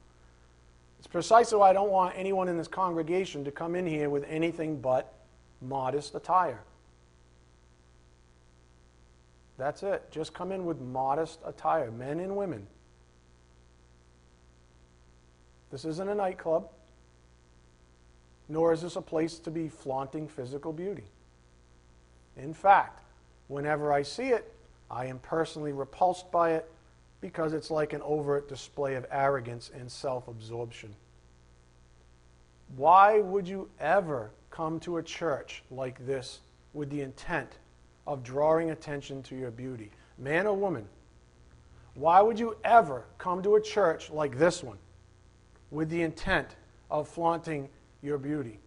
[0.98, 4.24] It's precisely why I don't want anyone in this congregation to come in here with
[4.28, 5.14] anything but
[5.60, 6.60] modest attire.
[9.62, 10.10] That's it.
[10.10, 12.66] Just come in with modest attire, men and women.
[15.70, 16.68] This isn't a nightclub.
[18.48, 21.04] nor is this a place to be flaunting physical beauty.
[22.36, 23.04] In fact,
[23.46, 24.52] whenever I see it,
[24.90, 26.68] I am personally repulsed by it
[27.20, 30.92] because it's like an overt display of arrogance and self absorption.
[32.74, 36.40] Why would you ever come to a church like this
[36.74, 37.52] with the intent
[38.06, 39.90] of drawing attention to your beauty?
[40.18, 40.86] Man or woman,
[41.94, 44.78] why would you ever come to a church like this one
[45.70, 46.56] with the intent
[46.90, 47.68] of flaunting
[48.02, 48.58] your beauty?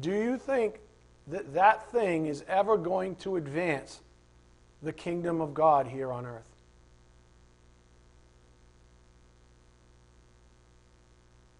[0.00, 0.80] Do you think
[1.28, 4.00] that that thing is ever going to advance
[4.82, 6.48] the kingdom of God here on earth?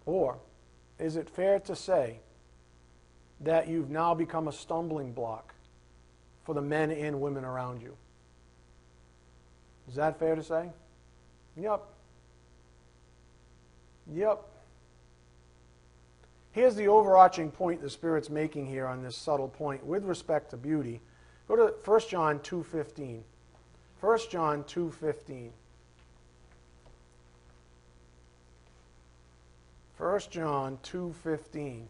[0.05, 0.37] Or
[0.99, 2.19] is it fair to say
[3.43, 5.53] that you've now become a stumbling block
[6.43, 7.95] for the men and women around you?
[9.87, 10.69] Is that fair to say?
[11.57, 11.83] Yep.
[14.13, 14.43] Yep.
[16.51, 20.57] Here's the overarching point the Spirit's making here on this subtle point with respect to
[20.57, 21.01] beauty.
[21.47, 23.21] Go to 1 John 2.15.
[23.99, 25.49] 1 John 2.15.
[29.97, 31.83] 1 John 2.15.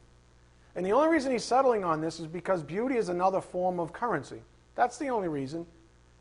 [0.75, 3.93] And the only reason he's settling on this is because beauty is another form of
[3.93, 4.41] currency.
[4.75, 5.65] That's the only reason.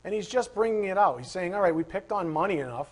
[0.05, 1.19] And he's just bringing it out.
[1.19, 2.88] He's saying, all right, we picked on money enough,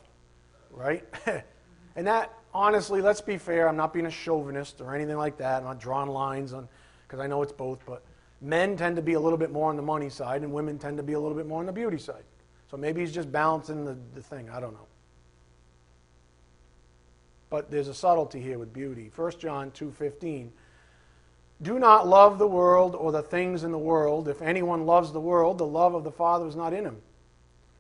[0.71, 1.05] right?
[1.97, 3.69] and that, honestly, let's be fair.
[3.69, 5.59] I'm not being a chauvinist or anything like that.
[5.59, 6.69] I'm not drawing lines on,
[7.07, 7.85] because I know it's both.
[7.85, 8.03] But
[8.41, 10.97] men tend to be a little bit more on the money side, and women tend
[10.97, 12.25] to be a little bit more on the beauty side.
[12.71, 14.49] So maybe he's just balancing the, the thing.
[14.49, 14.87] I don't know.
[17.51, 19.11] But there's a subtlety here with beauty.
[19.15, 20.51] 1 John 2:15
[21.63, 24.29] do not love the world or the things in the world.
[24.29, 26.97] If anyone loves the world, the love of the Father is not in him.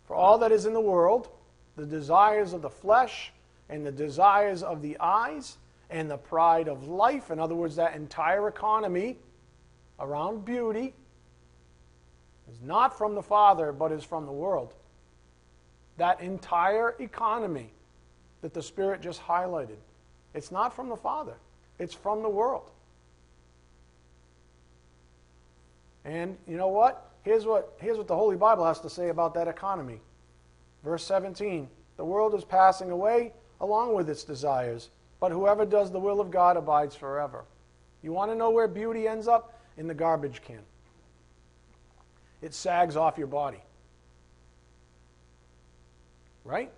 [0.06, 1.28] For all that is in the world,
[1.76, 3.32] the desires of the flesh
[3.68, 5.56] and the desires of the eyes
[5.88, 9.16] and the pride of life, in other words, that entire economy
[9.98, 10.94] around beauty,
[12.50, 14.74] is not from the Father, but is from the world.
[15.96, 17.70] That entire economy
[18.42, 19.76] that the Spirit just highlighted,
[20.34, 21.34] it's not from the Father,
[21.78, 22.70] it's from the world.
[26.04, 27.10] And you know what?
[27.22, 30.00] Here's what, here's what the Holy Bible has to say about that economy.
[30.82, 36.00] Verse 17 The world is passing away along with its desires, but whoever does the
[36.00, 37.44] will of God abides forever.
[38.02, 39.58] You want to know where beauty ends up?
[39.76, 40.60] In the garbage can.
[42.42, 43.60] It sags off your body.
[46.44, 46.70] Right?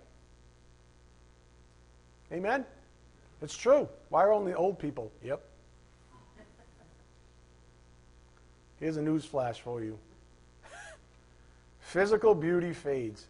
[2.31, 2.65] Amen?
[3.41, 3.87] It's true.
[4.09, 5.11] Why are only old people?
[5.23, 5.41] Yep.
[8.83, 9.97] Here's a news flash for you
[11.79, 13.27] physical beauty fades.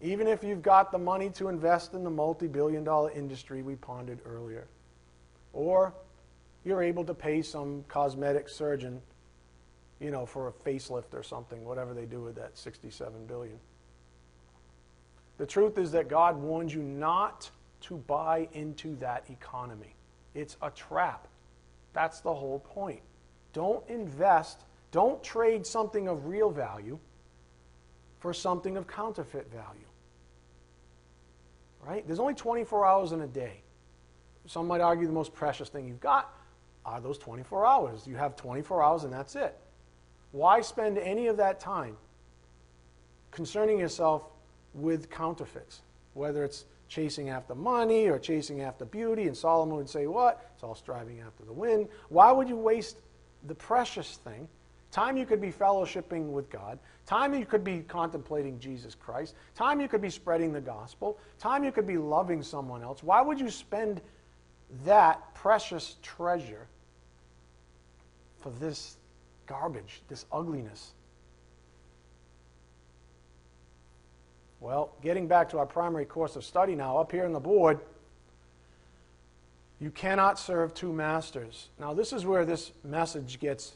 [0.00, 3.74] Even if you've got the money to invest in the multi billion dollar industry we
[3.74, 4.66] pondered earlier,
[5.52, 5.92] or
[6.64, 9.02] you're able to pay some cosmetic surgeon,
[10.00, 13.58] you know, for a facelift or something, whatever they do with that 67 billion.
[15.36, 17.50] The truth is that God warns you not
[17.82, 19.96] to buy into that economy.
[20.34, 21.28] It's a trap.
[21.92, 23.02] That's the whole point.
[23.56, 26.98] Don't invest, don't trade something of real value
[28.18, 29.86] for something of counterfeit value.
[31.82, 32.06] Right?
[32.06, 33.62] There's only 24 hours in a day.
[34.44, 36.30] Some might argue the most precious thing you've got
[36.84, 38.06] are those 24 hours.
[38.06, 39.56] You have 24 hours and that's it.
[40.32, 41.96] Why spend any of that time
[43.30, 44.24] concerning yourself
[44.74, 45.80] with counterfeits?
[46.12, 50.46] Whether it's chasing after money or chasing after beauty, and Solomon would say, What?
[50.54, 51.88] It's all striving after the wind.
[52.10, 52.98] Why would you waste
[53.46, 54.48] the precious thing,
[54.90, 59.80] time you could be fellowshipping with God, time you could be contemplating Jesus Christ, time
[59.80, 63.02] you could be spreading the gospel, time you could be loving someone else.
[63.02, 64.00] Why would you spend
[64.84, 66.66] that precious treasure
[68.38, 68.96] for this
[69.46, 70.92] garbage, this ugliness?
[74.60, 77.80] Well, getting back to our primary course of study now, up here on the board,
[79.80, 81.68] you cannot serve two masters.
[81.78, 83.74] Now, this is where this message gets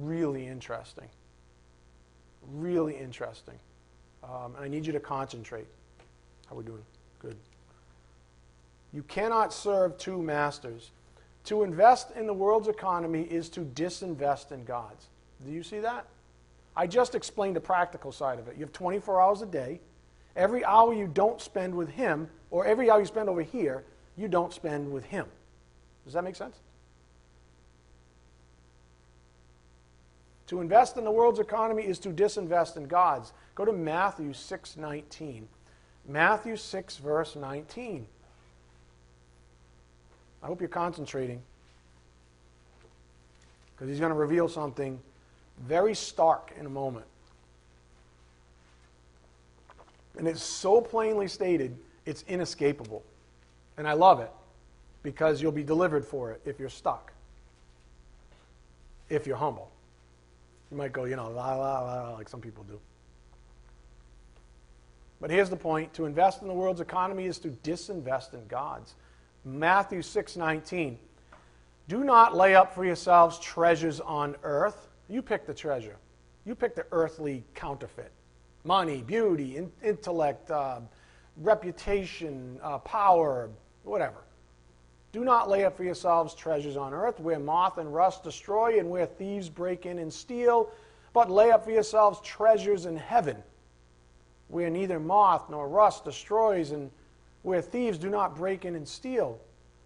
[0.00, 1.08] really interesting.
[2.50, 3.58] Really interesting.
[4.24, 5.66] Um, I need you to concentrate.
[6.48, 6.82] How are we doing?
[7.18, 7.36] Good.
[8.92, 10.90] You cannot serve two masters.
[11.44, 15.08] To invest in the world's economy is to disinvest in God's.
[15.44, 16.06] Do you see that?
[16.76, 18.54] I just explained the practical side of it.
[18.54, 19.80] You have 24 hours a day.
[20.36, 23.84] Every hour you don't spend with Him, or every hour you spend over here,
[24.16, 25.26] you don't spend with Him.
[26.04, 26.56] Does that make sense?
[30.48, 33.32] To invest in the world's economy is to disinvest in God's.
[33.54, 35.46] Go to Matthew 6:19.
[36.06, 38.06] Matthew 6, verse 19.
[40.42, 41.40] I hope you're concentrating
[43.74, 45.00] because he's going to reveal something
[45.60, 47.06] very stark in a moment.
[50.18, 53.02] And it's so plainly stated, it's inescapable.
[53.76, 54.30] And I love it
[55.02, 57.12] because you'll be delivered for it if you're stuck,
[59.08, 59.70] if you're humble.
[60.70, 62.78] You might go, you know, la, la, la, like some people do.
[65.20, 68.94] But here's the point to invest in the world's economy is to disinvest in God's.
[69.44, 70.98] Matthew 6:19.
[71.88, 74.88] Do not lay up for yourselves treasures on earth.
[75.08, 75.96] You pick the treasure.
[76.44, 78.10] You pick the earthly counterfeit.
[78.64, 80.80] Money, beauty, in, intellect, uh,
[81.36, 83.50] reputation, uh, power,
[83.84, 84.24] whatever.
[85.12, 88.88] Do not lay up for yourselves treasures on earth where moth and rust destroy and
[88.90, 90.70] where thieves break in and steal,
[91.12, 93.36] but lay up for yourselves treasures in heaven
[94.52, 96.90] where neither moth nor rust destroys and
[97.42, 99.40] where thieves do not break in and steal.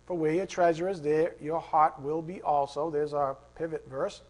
[0.07, 2.91] For where your treasure is, there your heart will be also.
[2.91, 4.23] There's our pivot verse.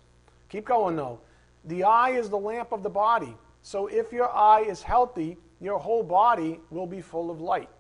[0.49, 1.21] Keep going, though.
[1.65, 3.35] The eye is the lamp of the body.
[3.63, 7.71] So if your eye is healthy, your whole body will be full of light.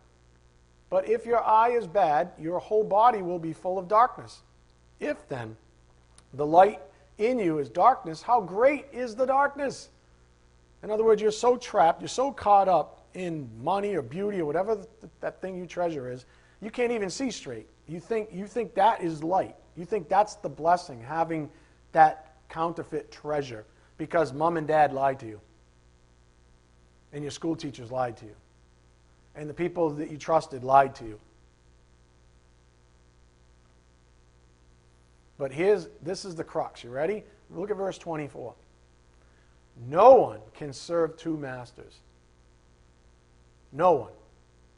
[0.88, 4.42] But if your eye is bad, your whole body will be full of darkness.
[5.00, 5.56] If then
[6.34, 6.80] the light
[7.18, 9.88] in you is darkness, how great is the darkness?
[10.82, 14.44] In other words, you're so trapped, you're so caught up in money or beauty or
[14.44, 14.78] whatever
[15.20, 16.26] that thing you treasure is,
[16.60, 17.66] you can't even see straight.
[17.88, 19.56] You think, you think that is light.
[19.76, 21.50] You think that's the blessing, having
[21.92, 23.64] that counterfeit treasure
[23.98, 25.40] because mom and dad lied to you.
[27.12, 28.34] And your school teachers lied to you.
[29.36, 31.20] And the people that you trusted lied to you.
[35.38, 36.82] But here's this is the crux.
[36.82, 37.22] You ready?
[37.50, 38.54] Look at verse 24.
[39.88, 42.00] No one can serve two masters.
[43.72, 44.12] No one.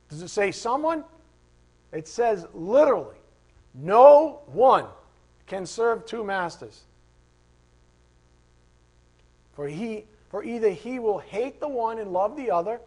[0.09, 1.05] Does it say someone?
[1.93, 3.17] It says literally,
[3.75, 4.87] no one
[5.47, 6.83] can serve two masters.
[9.53, 12.81] For he for either he will hate the one and love the other,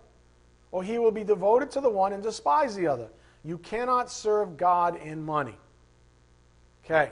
[0.72, 3.10] or he will be devoted to the one and despise the other.
[3.44, 5.58] You cannot serve God and money.
[6.86, 7.12] Okay.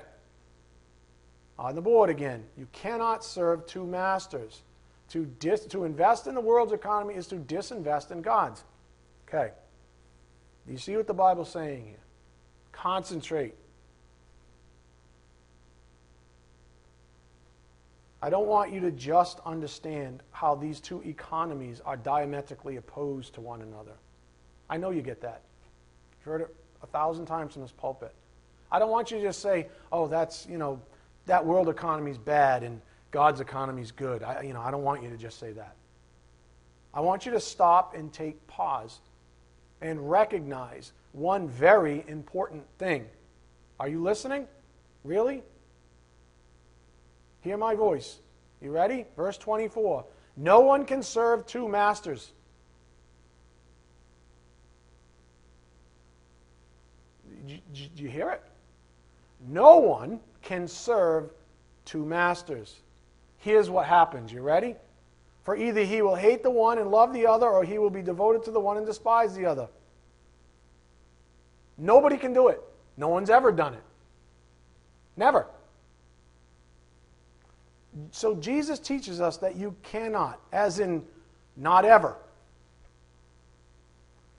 [1.58, 2.44] On the board again.
[2.58, 4.62] You cannot serve two masters.
[5.10, 8.64] To, dis, to invest in the world's economy is to disinvest in God's.
[9.28, 9.52] Okay.
[10.66, 12.04] Do you see what the Bible's saying here?
[12.72, 13.56] Concentrate.
[18.22, 23.42] I don't want you to just understand how these two economies are diametrically opposed to
[23.42, 23.94] one another.
[24.70, 25.42] I know you get that.
[26.12, 28.14] You've heard it a thousand times from this pulpit.
[28.72, 30.82] I don't want you to just say, oh, that's, you know,
[31.26, 34.22] that world economy is bad and God's economy is good.
[34.22, 35.76] I, you know, I don't want you to just say that.
[36.94, 39.00] I want you to stop and take pause
[39.82, 43.06] and recognize one very important thing.
[43.80, 44.48] Are you listening?
[45.04, 45.44] Really?
[47.42, 48.20] Hear my voice.
[48.62, 49.06] You ready?
[49.16, 50.06] Verse 24.
[50.38, 52.32] No one can serve two masters.
[57.48, 58.44] Do you hear it?
[59.48, 61.32] No one can serve
[61.86, 62.82] two masters.
[63.38, 64.32] Here's what happens.
[64.32, 64.76] You ready?
[65.44, 68.02] For either he will hate the one and love the other, or he will be
[68.02, 69.68] devoted to the one and despise the other.
[71.78, 72.62] Nobody can do it.
[72.98, 73.84] No one's ever done it.
[75.16, 75.48] Never.
[78.12, 81.04] So Jesus teaches us that you cannot, as in
[81.56, 82.16] not ever,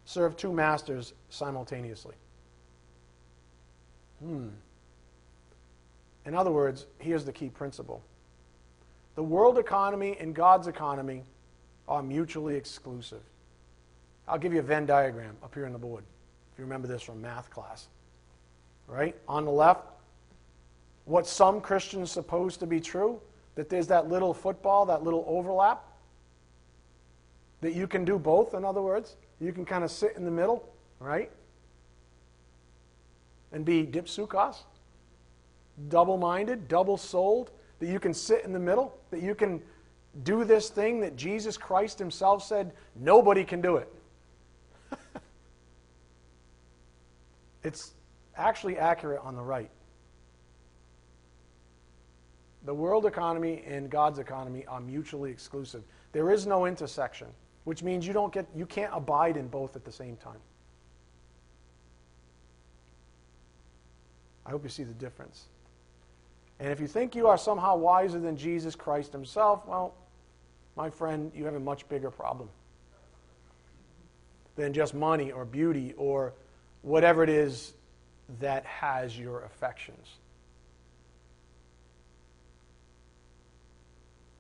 [0.05, 2.15] serve two masters simultaneously.
[4.21, 4.49] Hmm.
[6.27, 8.03] In other words, here's the key principle
[9.15, 11.25] the world economy and God's economy
[11.89, 13.23] are mutually exclusive.
[14.29, 16.05] I'll give you a Venn diagram up here on the board,
[16.53, 17.89] if you remember this from math class.
[18.87, 19.17] Right?
[19.29, 19.83] On the left,
[21.05, 23.21] what some Christians suppose to be true,
[23.55, 25.85] that there's that little football, that little overlap,
[27.61, 29.17] that you can do both, in other words.
[29.41, 31.31] You can kind of sit in the middle, right?
[33.53, 34.57] And be dipsuchos,
[35.89, 39.63] double minded, double souled, that you can sit in the middle, that you can
[40.23, 43.93] do this thing that Jesus Christ Himself said nobody can do it.
[47.65, 47.93] it's
[48.37, 49.71] actually accurate on the right.
[52.65, 55.83] The world economy and God's economy are mutually exclusive.
[56.13, 57.29] There is no intersection,
[57.65, 60.41] which means you don't get you can't abide in both at the same time.
[64.47, 65.47] I hope you see the difference.
[66.59, 69.95] And if you think you are somehow wiser than Jesus Christ himself, well,
[70.77, 72.49] my friend, you have a much bigger problem.
[74.57, 76.35] than just money or beauty or
[76.83, 77.73] whatever it is
[78.41, 80.20] that has your affections.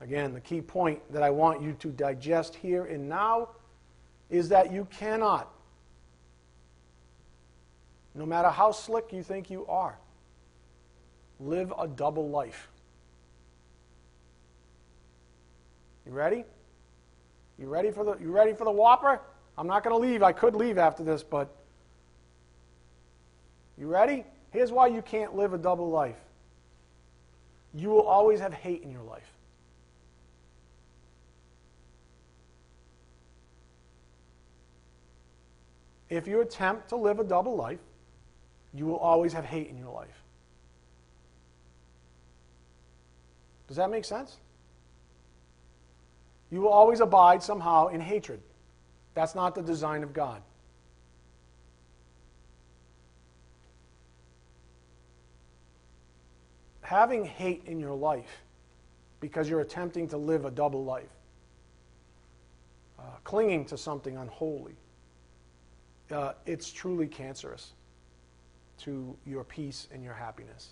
[0.00, 3.50] Again, the key point that I want you to digest here and now
[4.30, 5.50] is that you cannot,
[8.14, 9.98] no matter how slick you think you are,
[11.38, 12.68] live a double life.
[16.06, 16.44] You ready?
[17.58, 19.20] You ready for the you ready for the whopper?
[19.58, 20.22] I'm not going to leave.
[20.22, 21.54] I could leave after this, but
[23.76, 24.24] you ready?
[24.50, 26.16] Here's why you can't live a double life.
[27.74, 29.30] You will always have hate in your life.
[36.10, 37.78] If you attempt to live a double life,
[38.74, 40.22] you will always have hate in your life.
[43.68, 44.36] Does that make sense?
[46.50, 48.40] You will always abide somehow in hatred.
[49.14, 50.42] That's not the design of God.
[56.82, 58.42] Having hate in your life
[59.20, 61.10] because you're attempting to live a double life,
[62.98, 64.74] uh, clinging to something unholy,
[66.12, 67.72] uh, it's truly cancerous
[68.78, 70.70] to your peace and your happiness.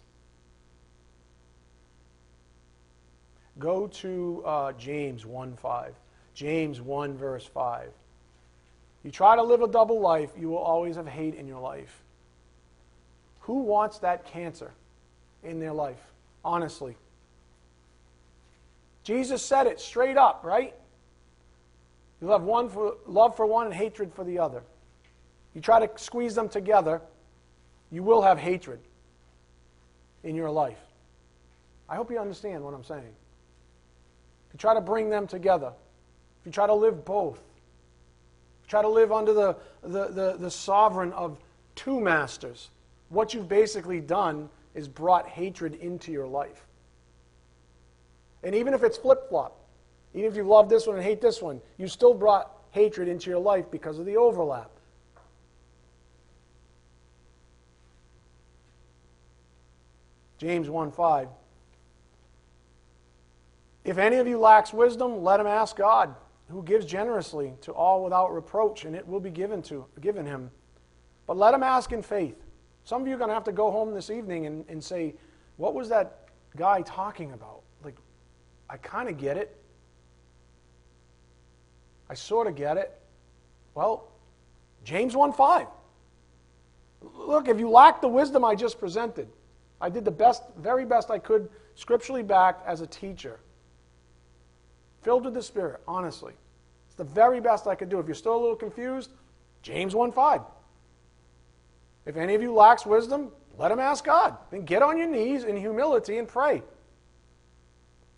[3.59, 5.95] Go to uh, James 1 5.
[6.34, 7.91] James 1, verse 5.
[9.03, 12.03] You try to live a double life, you will always have hate in your life.
[13.41, 14.70] Who wants that cancer
[15.43, 16.01] in their life?
[16.45, 16.97] Honestly.
[19.03, 20.74] Jesus said it straight up, right?
[22.20, 24.62] You'll have one for, love for one and hatred for the other.
[25.59, 27.03] You try to squeeze them together,
[27.91, 28.79] you will have hatred
[30.23, 30.79] in your life.
[31.89, 33.01] I hope you understand what I'm saying.
[33.03, 35.73] If you try to bring them together,
[36.39, 37.41] if you try to live both,
[38.69, 41.41] try to live under the, the, the, the sovereign of
[41.75, 42.71] two masters,
[43.09, 46.69] what you've basically done is brought hatred into your life.
[48.45, 49.59] And even if it's flip flop,
[50.15, 53.29] even if you love this one and hate this one, you still brought hatred into
[53.29, 54.71] your life because of the overlap.
[60.39, 61.28] James 1 5.
[63.84, 66.14] If any of you lacks wisdom, let him ask God,
[66.49, 70.51] who gives generously to all without reproach, and it will be given to given him.
[71.26, 72.36] But let him ask in faith.
[72.84, 75.14] Some of you are going to have to go home this evening and, and say,
[75.57, 77.62] What was that guy talking about?
[77.84, 77.97] Like,
[78.70, 79.57] I kind of get it.
[82.09, 82.99] I sort of get it.
[83.74, 84.09] Well,
[84.84, 85.66] James 1 5.
[87.01, 89.28] Look, if you lack the wisdom I just presented,
[89.81, 93.39] I did the best, very best I could, scripturally backed as a teacher.
[95.03, 96.35] Filled with the Spirit, honestly.
[96.87, 98.01] It's the very best I could do.
[98.01, 99.11] If you're still a little confused,
[99.62, 100.41] James 1 5.
[102.07, 104.37] If any of you lacks wisdom, let him ask God.
[104.51, 106.62] Then get on your knees in humility and pray.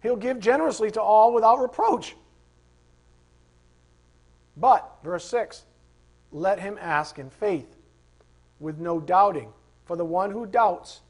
[0.03, 2.17] He'll give generously to all without reproach.
[4.57, 5.65] But, verse 6,
[6.33, 7.77] let him ask in faith,
[8.59, 9.53] with no doubting.
[9.85, 11.01] For the one who doubts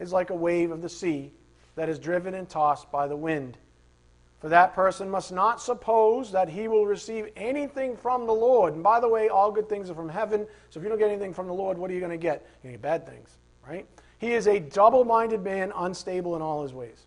[0.00, 1.30] is like a wave of the sea
[1.76, 3.56] that is driven and tossed by the wind.
[4.40, 8.72] For that person must not suppose that he will receive anything from the Lord.
[8.72, 10.46] And by the way, all good things are from heaven.
[10.70, 12.46] So if you don't get anything from the Lord, what are you going to get?
[12.62, 13.36] You're going to get bad things,
[13.68, 13.86] right?
[14.18, 17.06] He is a double minded man, unstable in all his ways.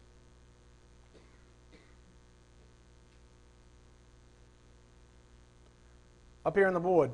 [6.45, 7.11] Up here on the board,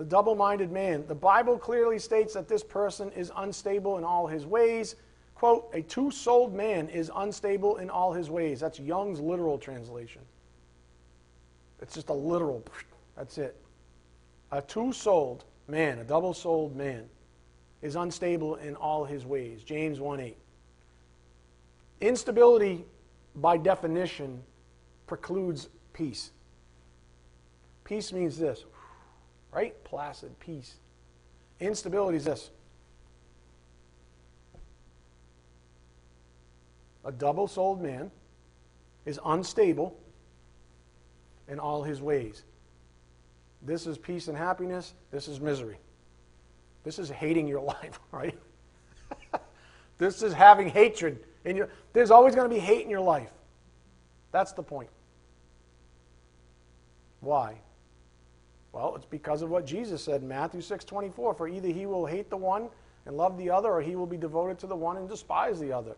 [0.00, 1.04] the double minded man.
[1.06, 4.96] The Bible clearly states that this person is unstable in all his ways.
[5.34, 8.60] Quote, a two souled man is unstable in all his ways.
[8.60, 10.22] That's Young's literal translation.
[11.82, 12.64] It's just a literal,
[13.14, 13.54] that's it.
[14.52, 17.04] A two souled man, a double souled man,
[17.82, 19.62] is unstable in all his ways.
[19.62, 20.36] James 1 8.
[22.00, 22.86] Instability,
[23.36, 24.42] by definition,
[25.06, 26.30] precludes peace.
[27.84, 28.64] Peace means this
[29.52, 29.82] right?
[29.84, 30.74] Placid, peace.
[31.58, 32.50] Instability is this
[37.04, 38.10] a double souled man
[39.04, 39.96] is unstable
[41.48, 42.44] in all his ways.
[43.62, 44.94] This is peace and happiness.
[45.10, 45.78] This is misery.
[46.84, 48.38] This is hating your life, right?
[49.98, 53.30] this is having hatred in your there's always going to be hate in your life.
[54.32, 54.90] That's the point.
[57.20, 57.56] Why?
[58.72, 62.30] Well, it's because of what Jesus said in Matthew 6:24, for either he will hate
[62.30, 62.68] the one
[63.06, 65.72] and love the other or he will be devoted to the one and despise the
[65.72, 65.96] other.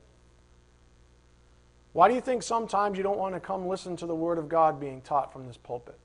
[1.93, 4.49] Why do you think sometimes you don't want to come listen to the word of
[4.49, 5.99] God being taught from this pulpit?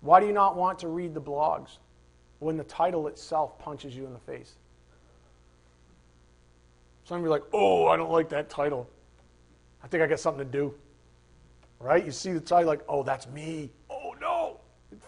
[0.00, 1.78] Why do you not want to read the blogs
[2.38, 4.54] when the title itself punches you in the face?
[7.04, 8.88] Some of you are like, oh, I don't like that title.
[9.82, 10.74] I think I got something to do.
[11.80, 12.04] Right?
[12.04, 13.70] You see the title, like, oh, that's me.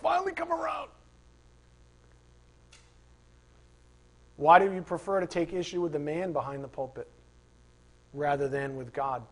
[0.06, 0.88] Finally come around.
[4.36, 7.08] Why do you prefer to take issue with the man behind the pulpit
[8.12, 9.24] rather than with God?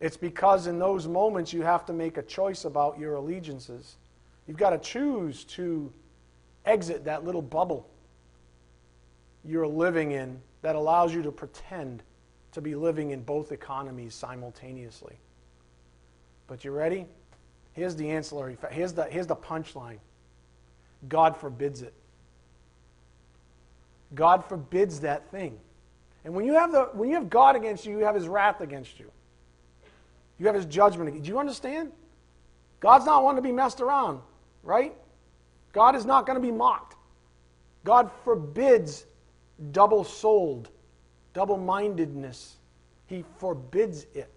[0.00, 3.96] It's because in those moments you have to make a choice about your allegiances.
[4.46, 5.92] You've got to choose to
[6.64, 7.86] exit that little bubble
[9.44, 12.02] you're living in that allows you to pretend
[12.52, 15.18] to be living in both economies simultaneously.
[16.46, 17.04] But you ready?
[17.78, 18.58] Here's the ancillary.
[18.72, 19.98] Here's the, here's the punchline
[21.08, 21.94] God forbids it.
[24.16, 25.56] God forbids that thing.
[26.24, 28.60] And when you have, the, when you have God against you, you have his wrath
[28.60, 29.08] against you.
[30.38, 31.22] You have his judgment.
[31.22, 31.92] Do you understand?
[32.80, 34.22] God's not one to be messed around,
[34.64, 34.92] right?
[35.72, 36.96] God is not going to be mocked.
[37.84, 39.06] God forbids
[39.70, 40.68] double souled,
[41.32, 42.56] double mindedness.
[43.06, 44.32] He forbids it.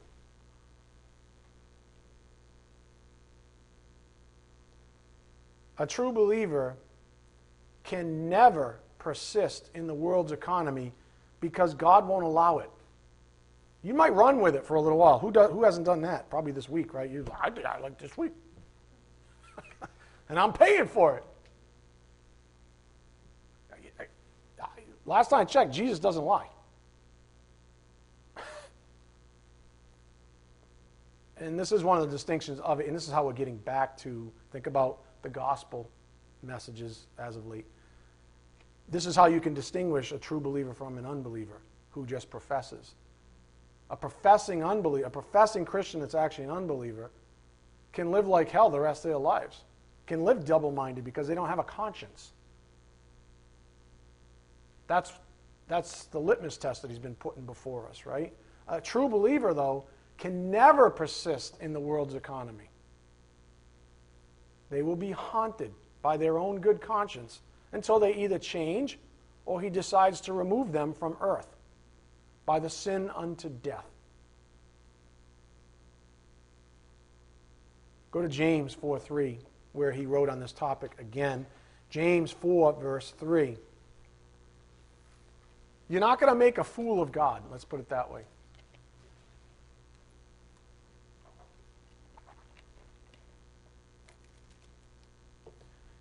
[5.81, 6.77] A true believer
[7.83, 10.93] can never persist in the world's economy
[11.39, 12.69] because God won't allow it.
[13.81, 15.17] You might run with it for a little while.
[15.17, 16.29] Who, does, who hasn't done that?
[16.29, 17.09] Probably this week, right?
[17.09, 18.31] You, I, I like this week.
[20.29, 21.23] and I'm paying for it.
[25.07, 26.47] Last time I checked, Jesus doesn't lie.
[31.37, 33.57] and this is one of the distinctions of it, and this is how we're getting
[33.57, 35.89] back to think about the gospel
[36.43, 37.65] messages as of late.
[38.89, 41.61] This is how you can distinguish a true believer from an unbeliever
[41.91, 42.95] who just professes.
[43.89, 47.11] A professing unbeliever, a professing Christian that's actually an unbeliever,
[47.93, 49.61] can live like hell the rest of their lives,
[50.07, 52.31] can live double minded because they don't have a conscience.
[54.87, 55.11] That's,
[55.67, 58.33] that's the litmus test that he's been putting before us, right?
[58.67, 59.85] A true believer, though,
[60.17, 62.69] can never persist in the world's economy.
[64.71, 67.41] They will be haunted by their own good conscience
[67.73, 68.97] until they either change
[69.45, 71.55] or he decides to remove them from earth
[72.45, 73.85] by the sin unto death.
[78.11, 79.39] Go to James 4 3,
[79.73, 81.45] where he wrote on this topic again.
[81.89, 83.57] James 4, verse 3.
[85.89, 88.23] You're not going to make a fool of God, let's put it that way.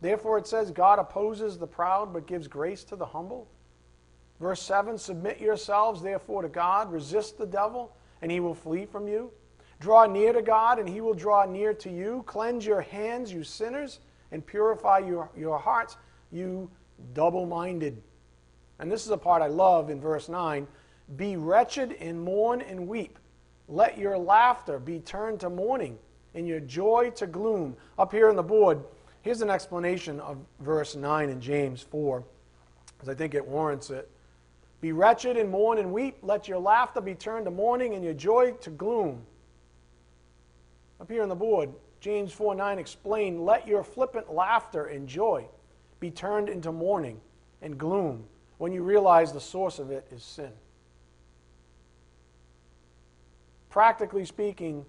[0.00, 3.48] Therefore, it says, God opposes the proud, but gives grace to the humble.
[4.40, 6.90] Verse 7 Submit yourselves, therefore, to God.
[6.92, 9.30] Resist the devil, and he will flee from you.
[9.80, 12.22] Draw near to God, and he will draw near to you.
[12.26, 14.00] Cleanse your hands, you sinners,
[14.32, 15.96] and purify your, your hearts,
[16.30, 16.70] you
[17.14, 18.02] double minded
[18.80, 20.66] and this is a part I love in verse 9
[21.16, 23.18] Be wretched and mourn and weep.
[23.68, 25.98] Let your laughter be turned to mourning
[26.34, 27.76] and your joy to gloom.
[27.98, 28.82] Up here on the board,
[29.22, 32.24] here's an explanation of verse 9 in James 4,
[32.96, 34.10] because I think it warrants it.
[34.80, 36.18] Be wretched and mourn and weep.
[36.22, 39.22] Let your laughter be turned to mourning and your joy to gloom.
[41.00, 45.46] Up here on the board, James 4 9 explained, Let your flippant laughter and joy
[46.00, 47.20] be turned into mourning
[47.60, 48.24] and gloom
[48.56, 50.50] when you realize the source of it is sin.
[53.68, 54.84] Practically speaking,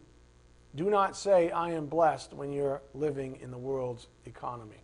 [0.75, 4.83] do not say, I am blessed when you're living in the world's economy.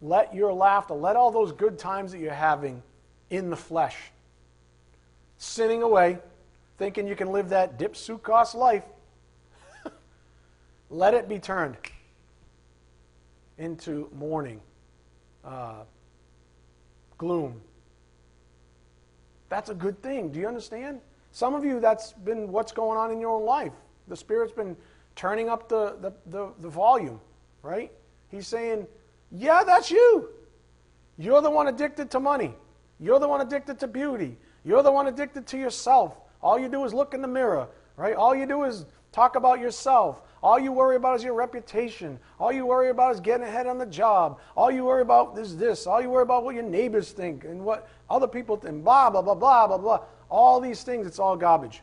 [0.00, 2.82] Let your laughter, let all those good times that you're having
[3.30, 3.96] in the flesh,
[5.38, 6.18] sinning away,
[6.78, 8.84] thinking you can live that dipsuchos life,
[10.90, 11.76] let it be turned
[13.58, 14.60] into mourning
[15.44, 15.82] uh,
[17.18, 17.60] gloom.
[19.48, 20.30] That's a good thing.
[20.30, 21.00] Do you understand?
[21.36, 23.74] Some of you, that's been what's going on in your own life.
[24.08, 24.74] The Spirit's been
[25.16, 27.20] turning up the, the, the, the volume,
[27.60, 27.92] right?
[28.30, 28.86] He's saying,
[29.30, 30.30] Yeah, that's you.
[31.18, 32.54] You're the one addicted to money.
[32.98, 34.38] You're the one addicted to beauty.
[34.64, 36.16] You're the one addicted to yourself.
[36.40, 37.68] All you do is look in the mirror,
[37.98, 38.16] right?
[38.16, 40.20] All you do is Talk about yourself.
[40.42, 42.18] All you worry about is your reputation.
[42.38, 44.40] All you worry about is getting ahead on the job.
[44.54, 45.86] All you worry about is this.
[45.86, 48.84] All you worry about what your neighbors think and what other people think.
[48.84, 50.00] Blah, blah, blah, blah, blah, blah.
[50.28, 51.82] All these things, it's all garbage.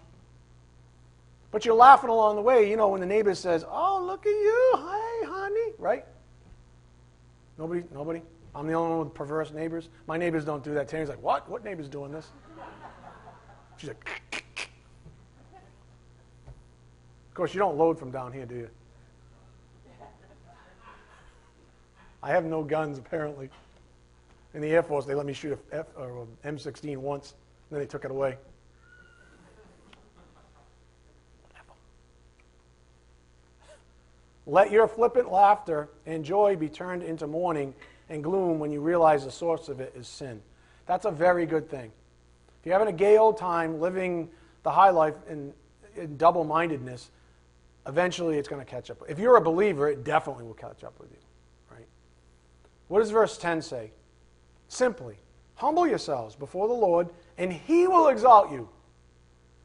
[1.51, 4.31] But you're laughing along the way, you know, when the neighbor says, Oh, look at
[4.31, 4.71] you.
[4.75, 5.73] Hey, honey.
[5.77, 6.05] Right?
[7.57, 7.83] Nobody?
[7.93, 8.21] Nobody?
[8.55, 9.89] I'm the only one with perverse neighbors.
[10.07, 10.87] My neighbors don't do that.
[10.87, 11.47] Tammy's like, What?
[11.49, 12.27] What neighbor's doing this?
[13.77, 14.23] She's like,
[17.29, 18.69] Of course, you don't load from down here, do you?
[22.23, 23.49] I have no guns, apparently.
[24.53, 27.33] In the Air Force, they let me shoot a F, or a M16 once,
[27.74, 28.38] then he took it away.
[34.45, 37.74] Let your flippant laughter and joy be turned into mourning
[38.09, 40.41] and gloom when you realize the source of it is sin.
[40.86, 41.91] That's a very good thing.
[42.59, 44.30] If you're having a gay old time living
[44.63, 45.53] the high life in,
[45.95, 47.09] in double mindedness,
[47.88, 49.01] eventually it's going to catch up.
[49.07, 51.17] If you're a believer, it definitely will catch up with you.
[51.71, 51.88] Right?
[52.89, 53.91] What does verse 10 say?
[54.67, 55.15] Simply,
[55.56, 58.70] humble yourselves before the Lord, and he will exalt you.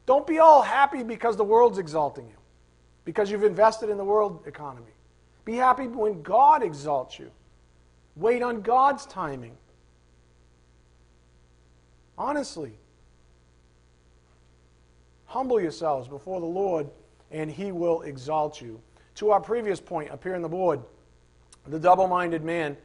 [0.05, 2.37] Don't be all happy because the world's exalting you,
[3.05, 4.91] because you've invested in the world economy.
[5.45, 7.31] Be happy when God exalts you.
[8.15, 9.55] Wait on God's timing.
[12.17, 12.73] Honestly,
[15.25, 16.89] humble yourselves before the Lord
[17.31, 18.81] and he will exalt you.
[19.15, 20.81] To our previous point up here on the board,
[21.67, 22.77] the double minded man.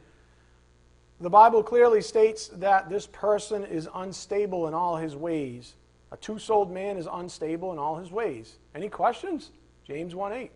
[1.21, 5.75] The Bible clearly states that this person is unstable in all his ways.
[6.11, 8.55] A two souled man is unstable in all his ways.
[8.73, 9.51] Any questions?
[9.85, 10.51] James 1 8.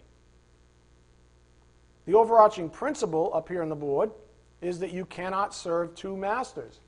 [2.06, 4.12] The overarching principle up here on the board
[4.62, 6.80] is that you cannot serve two masters.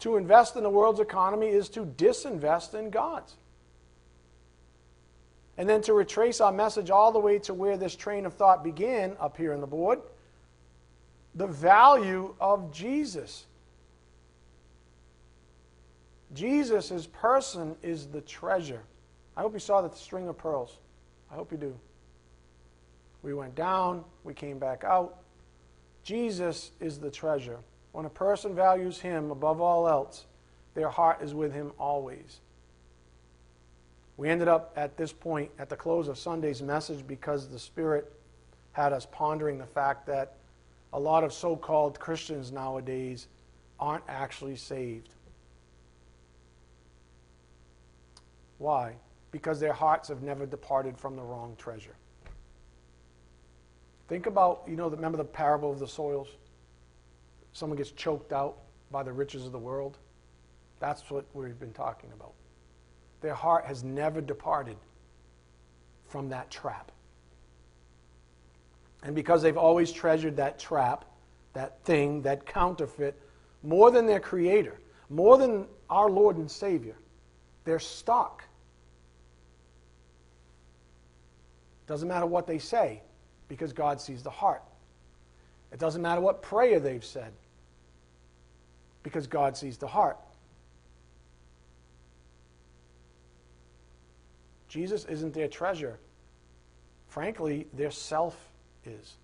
[0.00, 3.34] To invest in the world's economy is to disinvest in God's.
[5.56, 8.62] And then to retrace our message all the way to where this train of thought
[8.64, 10.00] began up here on the board
[11.36, 13.44] the value of Jesus.
[16.34, 18.82] Jesus, his person, is the treasure.
[19.36, 20.78] I hope you saw the string of pearls.
[21.30, 21.74] I hope you do.
[23.22, 25.18] We went down, we came back out.
[26.02, 27.58] Jesus is the treasure.
[27.92, 30.26] When a person values him above all else,
[30.74, 32.40] their heart is with him always.
[34.16, 38.10] We ended up at this point at the close of Sunday's message because the Spirit
[38.72, 40.36] had us pondering the fact that
[40.92, 43.28] a lot of so called Christians nowadays
[43.78, 45.14] aren't actually saved.
[48.58, 48.94] Why?
[49.30, 51.96] Because their hearts have never departed from the wrong treasure.
[54.08, 56.28] Think about, you know, remember the parable of the soils?
[57.52, 58.58] Someone gets choked out
[58.90, 59.98] by the riches of the world.
[60.78, 62.32] That's what we've been talking about.
[63.20, 64.76] Their heart has never departed
[66.06, 66.92] from that trap.
[69.02, 71.04] And because they've always treasured that trap,
[71.52, 73.20] that thing, that counterfeit,
[73.62, 74.78] more than their Creator,
[75.08, 76.96] more than our Lord and Savior,
[77.64, 78.44] they're stuck.
[81.86, 83.02] Doesn't matter what they say,
[83.48, 84.62] because God sees the heart.
[85.72, 87.32] It doesn't matter what prayer they've said,
[89.02, 90.18] because God sees the heart.
[94.68, 95.98] Jesus isn't their treasure.
[97.08, 98.36] Frankly, their self
[98.86, 99.14] is.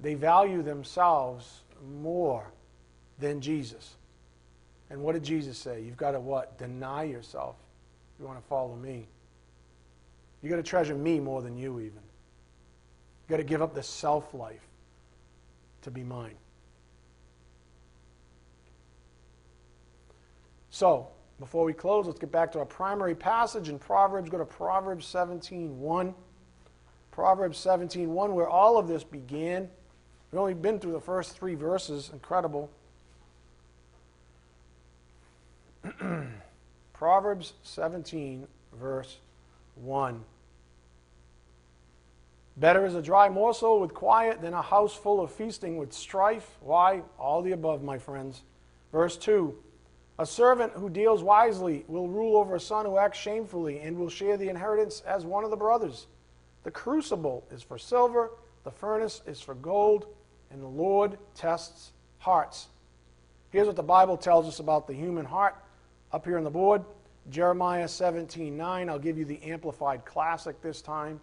[0.00, 1.62] They value themselves
[2.00, 2.50] more
[3.18, 3.94] than Jesus.
[4.90, 5.82] And what did Jesus say?
[5.82, 6.58] You've got to what?
[6.58, 7.56] Deny yourself
[8.14, 9.06] if you want to follow me.
[10.42, 12.02] You've got to treasure me more than you, even.
[13.22, 14.66] You've got to give up the self life
[15.82, 16.36] to be mine.
[20.70, 24.28] So, before we close, let's get back to our primary passage in Proverbs.
[24.28, 26.14] Go to Proverbs 17:1.
[27.14, 29.70] Proverbs 17:1, where all of this began.
[30.32, 32.10] We've only been through the first three verses.
[32.12, 32.68] Incredible.
[36.92, 39.18] Proverbs 17, verse
[39.76, 40.24] 1.
[42.56, 46.56] Better is a dry morsel with quiet than a house full of feasting with strife.
[46.60, 47.02] Why?
[47.16, 48.42] All the above, my friends.
[48.90, 49.56] Verse 2
[50.18, 54.08] a servant who deals wisely will rule over a son who acts shamefully and will
[54.08, 56.06] share the inheritance as one of the brothers.
[56.64, 58.30] The crucible is for silver,
[58.64, 60.06] the furnace is for gold,
[60.50, 62.68] and the Lord tests hearts.
[63.50, 65.54] Here's what the Bible tells us about the human heart
[66.12, 66.82] up here on the board
[67.30, 68.88] Jeremiah 17 9.
[68.88, 71.20] I'll give you the Amplified Classic this time.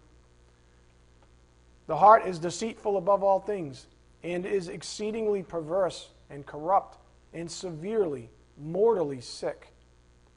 [1.88, 3.88] The heart is deceitful above all things
[4.24, 6.98] and is exceedingly perverse and corrupt
[7.34, 9.74] and severely mortally sick.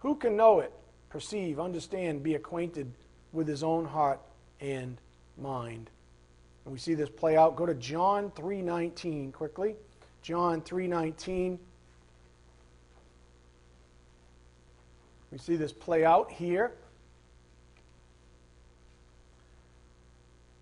[0.00, 0.72] Who can know it?
[1.10, 2.90] perceive, understand, be acquainted
[3.32, 4.18] with his own heart
[4.64, 4.96] and
[5.36, 5.90] mind.
[6.64, 7.54] And we see this play out.
[7.54, 9.76] Go to John 3:19 quickly.
[10.22, 11.58] John 3:19.
[15.30, 16.72] We see this play out here.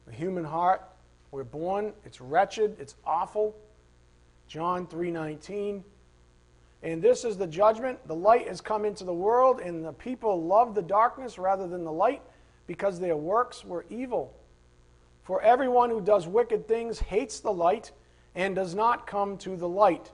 [0.06, 0.82] The human heart,
[1.30, 3.54] we're born, it's wretched, it's awful.
[4.48, 5.84] John 3:19.
[6.82, 8.04] And this is the judgment.
[8.08, 11.84] The light has come into the world, and the people love the darkness rather than
[11.84, 12.22] the light
[12.66, 14.34] because their works were evil.
[15.22, 17.92] For everyone who does wicked things hates the light
[18.34, 20.10] and does not come to the light,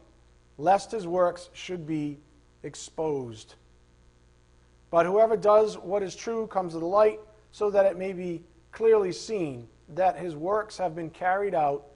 [0.59, 2.19] lest his works should be
[2.63, 3.55] exposed.
[4.91, 7.21] But whoever does what is true comes to the light,
[7.53, 8.43] so that it may be
[8.73, 11.87] clearly seen that his works have been carried out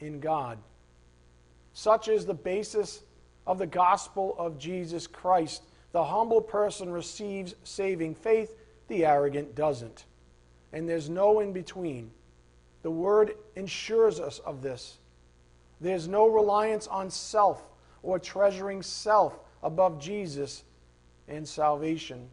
[0.00, 0.58] in God.
[1.72, 3.02] Such is the basis
[3.46, 5.62] of the gospel of Jesus Christ.
[5.92, 8.54] The humble person receives saving faith,
[8.88, 10.04] the arrogant doesn't.
[10.72, 12.10] And there's no in between.
[12.82, 14.98] The word ensures us of this.
[15.80, 17.62] There's no reliance on self
[18.02, 20.64] or treasuring self above Jesus
[21.26, 22.28] and salvation.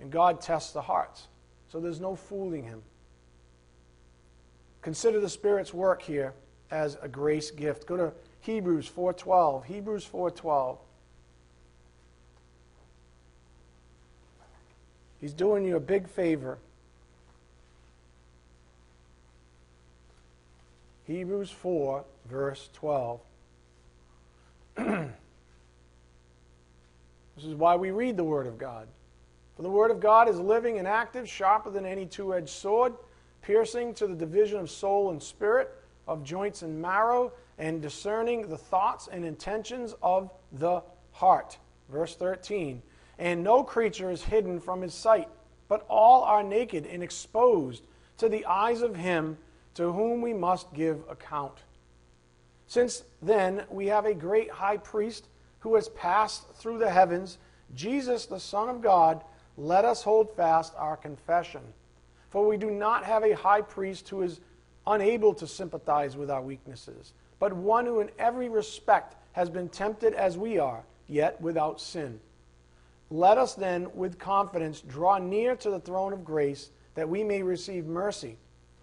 [0.00, 1.28] And God tests the hearts.
[1.68, 2.82] So there's no fooling him.
[4.82, 6.34] Consider the Spirit's work here
[6.70, 7.86] as a grace gift.
[7.86, 9.64] Go to Hebrews 4:12.
[9.64, 10.78] Hebrews 4:12.
[15.20, 16.58] He's doing you a big favor.
[21.06, 23.20] Hebrews 4, verse 12.
[24.76, 25.08] this
[27.42, 28.86] is why we read the Word of God.
[29.56, 32.92] For the Word of God is living and active, sharper than any two edged sword,
[33.42, 35.74] piercing to the division of soul and spirit,
[36.06, 41.58] of joints and marrow, and discerning the thoughts and intentions of the heart.
[41.88, 42.82] Verse 13.
[43.18, 45.28] And no creature is hidden from his sight,
[45.68, 47.82] but all are naked and exposed
[48.18, 49.38] to the eyes of him
[49.74, 51.58] to whom we must give account.
[52.66, 55.28] Since then, we have a great high priest
[55.60, 57.38] who has passed through the heavens,
[57.74, 59.24] Jesus, the Son of God.
[59.56, 61.62] Let us hold fast our confession.
[62.30, 64.40] For we do not have a high priest who is
[64.86, 70.14] unable to sympathize with our weaknesses, but one who in every respect has been tempted
[70.14, 72.20] as we are, yet without sin.
[73.10, 77.42] Let us then, with confidence, draw near to the throne of grace that we may
[77.42, 78.36] receive mercy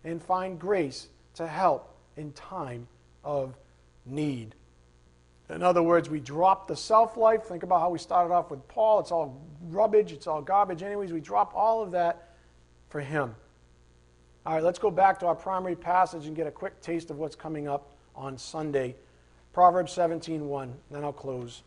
[0.03, 2.87] and find grace to help in time
[3.23, 3.55] of
[4.05, 4.55] need.
[5.49, 7.43] In other words, we drop the self life.
[7.43, 8.99] Think about how we started off with Paul.
[8.99, 10.81] It's all rubbish, it's all garbage.
[10.81, 12.29] Anyways, we drop all of that
[12.89, 13.35] for him.
[14.45, 17.17] All right, let's go back to our primary passage and get a quick taste of
[17.17, 18.95] what's coming up on Sunday.
[19.53, 20.73] Proverbs 17:1.
[20.89, 21.63] Then I'll close.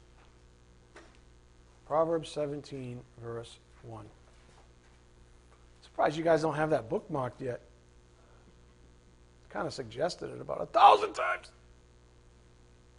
[1.89, 4.05] Proverbs 17, verse 1.
[5.83, 7.61] Surprised you guys don't have that bookmarked yet
[9.51, 11.51] kind of suggested it about a thousand times.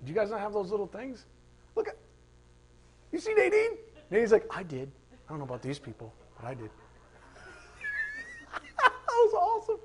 [0.04, 1.26] Do you guys not have those little things?
[1.76, 1.98] Look at,
[3.12, 3.72] you see Nadine?
[4.10, 4.90] Nadine's like, I did.
[5.28, 6.70] I don't know about these people, but I did.
[8.78, 9.80] that was awesome.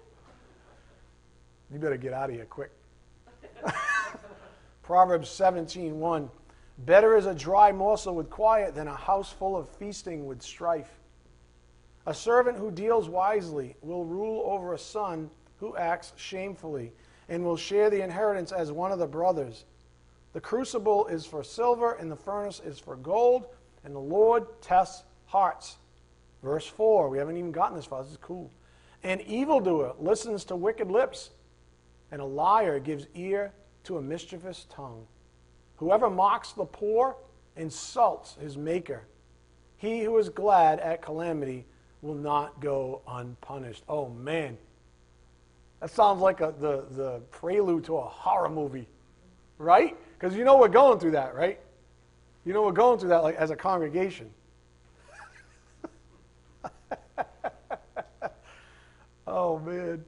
[1.73, 2.71] You better get out of here quick.
[4.83, 6.31] Proverbs 17, 1.
[6.79, 10.99] Better is a dry morsel with quiet than a house full of feasting with strife.
[12.07, 16.93] A servant who deals wisely will rule over a son who acts shamefully
[17.29, 19.65] and will share the inheritance as one of the brothers.
[20.33, 23.47] The crucible is for silver, and the furnace is for gold,
[23.85, 25.77] and the Lord tests hearts.
[26.43, 28.03] Verse 4, we haven't even gotten this far.
[28.03, 28.51] This is cool.
[29.05, 31.31] An evildoer listens to wicked lips,
[32.11, 33.53] and a liar gives ear
[33.85, 35.07] to a mischievous tongue.
[35.77, 37.17] Whoever mocks the poor
[37.57, 39.03] insults his maker.
[39.77, 41.67] He who is glad at calamity
[42.03, 43.83] will not go unpunished.
[43.89, 44.57] Oh, man.
[45.81, 48.89] That sounds like a, the, the prelude to a horror movie,
[49.59, 49.97] right?
[50.19, 51.61] Because you know we're going through that, right?
[52.45, 54.31] You know we're going through that like as a congregation.
[59.27, 60.05] oh man!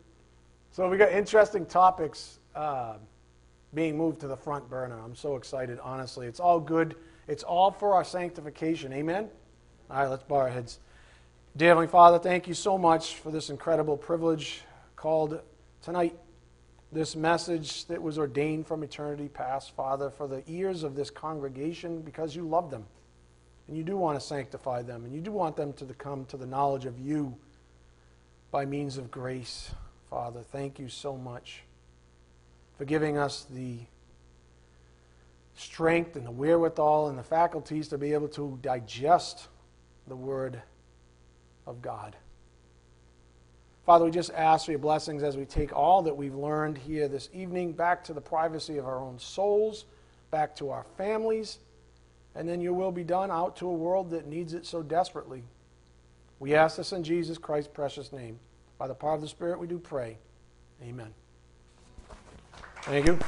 [0.70, 2.94] So we got interesting topics uh,
[3.76, 4.98] being moved to the front burner.
[4.98, 5.78] I'm so excited.
[5.82, 6.96] Honestly, it's all good.
[7.28, 8.90] It's all for our sanctification.
[8.94, 9.28] Amen.
[9.90, 10.80] All right, let's bow our heads.
[11.56, 14.62] Dear Heavenly Father, thank you so much for this incredible privilege
[14.96, 15.40] called
[15.82, 16.18] tonight
[16.90, 22.00] this message that was ordained from eternity past, Father, for the ears of this congregation
[22.00, 22.86] because you love them.
[23.68, 25.04] And you do want to sanctify them.
[25.04, 27.36] And you do want them to come to the knowledge of you
[28.50, 29.72] by means of grace,
[30.08, 30.40] Father.
[30.40, 31.65] Thank you so much
[32.76, 33.78] for giving us the
[35.54, 39.48] strength and the wherewithal and the faculties to be able to digest
[40.06, 40.60] the word
[41.66, 42.16] of God.
[43.84, 47.08] Father, we just ask for your blessings as we take all that we've learned here
[47.08, 49.84] this evening back to the privacy of our own souls,
[50.30, 51.58] back to our families,
[52.34, 55.44] and then your will be done out to a world that needs it so desperately.
[56.38, 58.38] We ask this in Jesus Christ's precious name.
[58.76, 60.18] By the power of the Spirit, we do pray.
[60.82, 61.14] Amen.
[62.86, 63.18] Thank you.